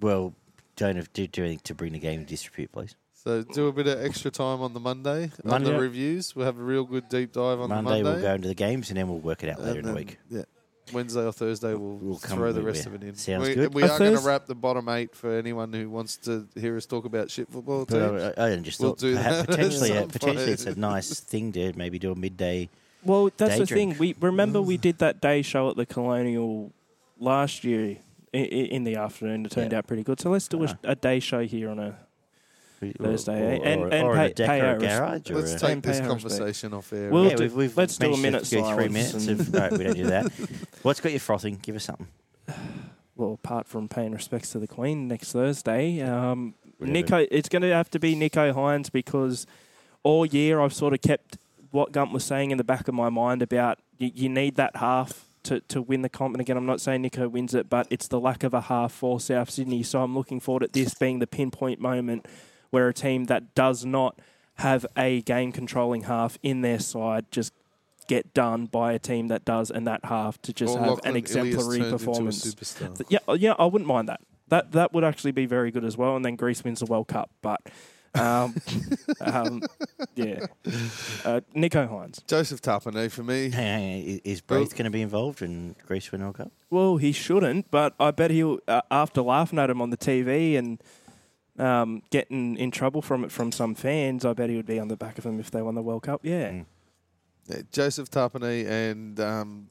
[0.01, 0.35] Well,
[0.77, 2.95] don't have, do, do anything to bring the game to disrepute, please.
[3.15, 5.73] So do a bit of extra time on the Monday, on Monday.
[5.73, 6.37] the reviews.
[6.37, 8.13] We'll have a real good deep dive on Monday, the Monday.
[8.13, 9.89] we'll go into the games, and then we'll work it out later and in the
[9.89, 10.19] then, week.
[10.31, 10.43] Yeah.
[10.93, 13.15] Wednesday or Thursday, we'll, We'll come throw the rest of it in.
[13.15, 13.75] Sounds we, good.
[13.75, 16.77] We A are going to wrap the bottom eight for anyone who wants to hear
[16.77, 17.85] us talk about shit football.
[17.85, 18.41] But Too.
[18.41, 21.53] I, I just We'll thought do perhaps that potentially, uh, potentially it's a nice thing
[21.53, 22.69] to maybe do a midday.
[23.05, 23.97] Well, that's Day the thing.
[23.99, 26.73] We remember we did that day show at the Colonial
[27.21, 27.97] last year
[28.35, 29.47] i- i- in the afternoon.
[29.47, 29.79] It turned Yeah.
[29.79, 30.21] out pretty good.
[30.21, 30.77] So let's do a, Ah.
[30.91, 31.97] a day show here on a.
[32.81, 33.71] Thursday, or, eh?
[33.73, 35.31] And- or, and or pay- pay our garage.
[35.31, 37.11] Let's take And this conversation off air.
[37.11, 39.27] We'll yeah, do- we've, we've let's do a minute to go three minutes.
[39.27, 40.31] and- Of, no, we don't do that.
[40.83, 41.59] What's got you frothing?
[41.63, 42.07] Give us something.
[43.17, 47.73] Well, apart from paying respects to the Queen next Thursday, um, Nicho, it's going to
[47.73, 49.45] have to be Nicho Hynes because
[50.05, 51.37] all year I've sort of kept
[51.73, 54.77] what Gump was saying in the back of my mind about you, you need that
[54.77, 56.35] half to, to win the comp.
[56.35, 58.93] And again, I'm not saying Nicho wins it, but it's the lack of a half
[58.93, 59.83] for South Sydney.
[59.83, 62.27] So I'm looking forward at this being the pinpoint moment
[62.71, 64.19] where a team that does not
[64.57, 67.53] have a game controlling half in their side just
[68.09, 71.11] get done by a team that does, and that half to just Or have Lachlan
[71.13, 72.45] an exemplary performance.
[72.45, 73.07] Into a superstar.
[73.09, 74.21] Yeah, uh, yeah, I wouldn't mind that.
[74.49, 76.17] That that would actually be very good as well.
[76.17, 77.31] And then Greece wins the World Cup.
[77.43, 77.61] But
[78.15, 78.57] um,
[79.21, 79.63] um,
[80.15, 80.47] yeah,
[81.25, 82.27] uh, Nicho Hynes.
[82.27, 83.51] Joseph Tapine for me.
[83.51, 84.03] Hang on, hang.
[84.03, 86.51] Is- Is Braith going to be involved in Greece win World Cup?
[86.71, 88.59] Well, he shouldn't, but I bet he'll.
[88.67, 90.83] Uh, after laughing at him on the TV and
[91.59, 94.89] um, getting in trouble from it from some fans, I bet he would be on
[94.89, 96.21] the back of them if they won the World Cup.
[96.23, 96.51] Yeah.
[96.51, 96.67] Mm.
[97.49, 99.69] Yeah, Joseph Tapine and um,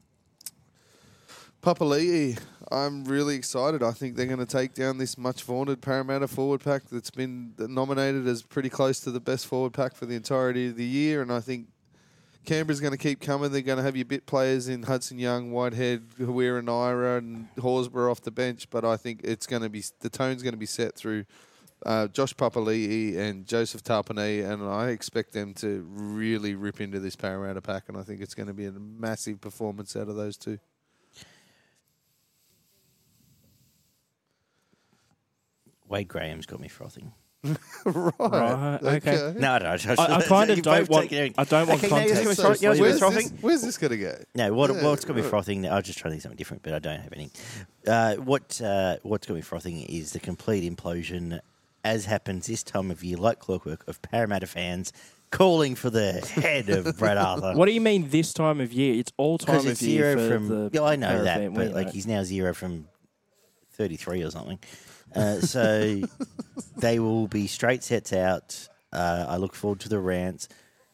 [1.61, 2.39] Papali'i.
[2.71, 3.83] I'm really excited.
[3.83, 7.53] I think they're going to take down this much vaunted Parramatta forward pack that's been
[7.57, 11.21] nominated as pretty close to the best forward pack for the entirety of the year.
[11.21, 11.67] And I think
[12.45, 13.51] Canberra's going to keep coming.
[13.51, 18.21] They're going to have your bit players in Hudson Young, Whitehead, Harawira-Naera, and Horsburgh off
[18.21, 18.69] the bench.
[18.69, 21.25] But I think it's going to be the tone's going to be set through
[21.85, 27.15] uh, Josh Papali'i and Joseph Tapine, and I expect them to really rip into this
[27.15, 30.37] Parramatta pack, and I think it's going to be a massive performance out of those
[30.37, 30.59] two.
[35.87, 37.13] Wade Graham's got me frothing.
[37.85, 38.13] right.
[38.19, 39.33] Right, okay.
[39.37, 39.99] No, I don't.
[39.99, 41.09] I, I kind of don't want.
[41.09, 42.23] take it- I don't want Okay, now you're context.
[42.23, 43.37] gonna So, throw- you're where's, this, frothing?
[43.41, 44.17] where's this going to go?
[44.35, 45.29] No, what, Yeah, what's got me right.
[45.29, 45.65] frothing?
[45.67, 47.29] I was just trying to think something different, but I don't have any.
[47.87, 51.39] Uh, what uh, what's got me frothing is the complete implosion,
[51.87, 54.91] as happens this time of year, like clockwork, of Parramatta fans
[55.31, 57.53] calling for the head of Brad Arthur.
[57.53, 58.95] What do you mean this time of year?
[58.95, 60.69] It's all time of it's year zero from.
[60.73, 61.91] yeah, I know that, fan, but like know.
[61.91, 62.87] he's now zero from
[63.73, 64.59] thirty-three or something.
[65.15, 66.01] Uh, so
[66.77, 68.67] they will be straight sets out.
[68.91, 70.49] Uh, I look forward to the rants.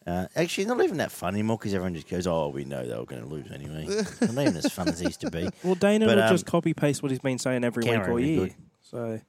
[0.06, 2.96] Uh, actually, not even that fun anymore because everyone just goes, "Oh, we know they
[2.96, 3.86] were going to lose anyway."
[4.22, 5.48] not even as fun as it used to be.
[5.64, 8.20] Well, Dana But, will um, just copy paste what he's been saying every week all
[8.20, 8.40] year.
[8.40, 8.56] good.
[8.82, 9.22] So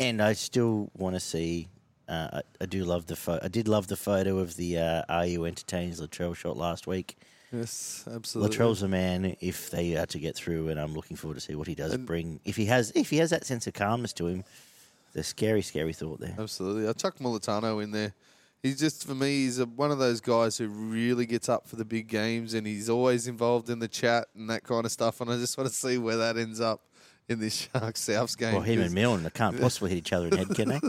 [0.00, 1.68] And I still want to see.
[2.08, 3.44] Uh, I, I do love the photo.
[3.44, 7.16] I did love the photo of the uh, "Are You Entertainers" Latrell shot last week.
[7.52, 8.56] Yes, absolutely.
[8.56, 11.54] Latrell's a man if they are to get through, and I'm looking forward to see
[11.54, 12.40] what he does And- bring.
[12.44, 14.44] If he has, if he has that sense of calmness to him,
[15.12, 16.34] the scary, scary thought there.
[16.38, 16.88] Absolutely.
[16.88, 18.14] I chuck Mulitalo in there.
[18.62, 21.76] He's just, for me, he's a, one of those guys who really gets up for
[21.76, 25.20] the big games and he's always involved in the chat and that kind of stuff.
[25.20, 26.80] And I just want to see where that ends up
[27.28, 28.52] in this Sharks Souths game.
[28.54, 30.80] Well, him and Milne they can't possibly hit each other in the head, can they?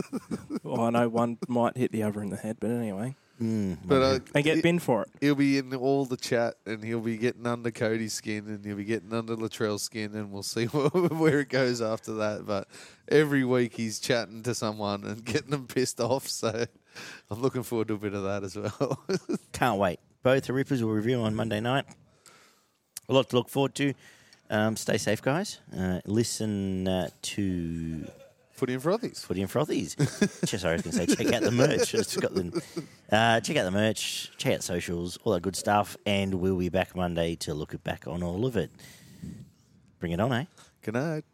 [0.62, 4.00] Well, I know one might hit the other in the head, but anyway, Mm, but
[4.00, 5.08] uh, and get it- binned for it.
[5.20, 8.76] he'll be in all the chat and he'll be getting under Cody's skin and he'll
[8.76, 12.46] be getting under Latrell's skin and we'll see where it goes after that.
[12.46, 12.68] But
[13.08, 16.28] every week he's chatting to someone and getting them pissed off.
[16.28, 16.64] So
[17.28, 19.04] I'm looking forward to a bit of that as well.
[19.52, 19.98] Can't wait.
[20.22, 21.86] Both the Rippers will review on Monday night.
[23.08, 23.94] A lot to look forward to.
[24.50, 25.60] Um, stay safe, guys.
[25.76, 28.06] Uh, listen uh, to
[28.54, 29.24] Footy and frothies.
[29.24, 29.96] Footy and Frothies.
[30.46, 31.92] Just, sorry, I was going to say, check out the merch.
[31.92, 32.62] It's Scotland.
[33.10, 36.68] Uh, check out the merch, check out socials, all that good stuff, and we'll be
[36.68, 38.70] back Monday to look back on all of it.
[39.98, 40.44] Bring it on, eh?
[40.82, 41.24] Good night.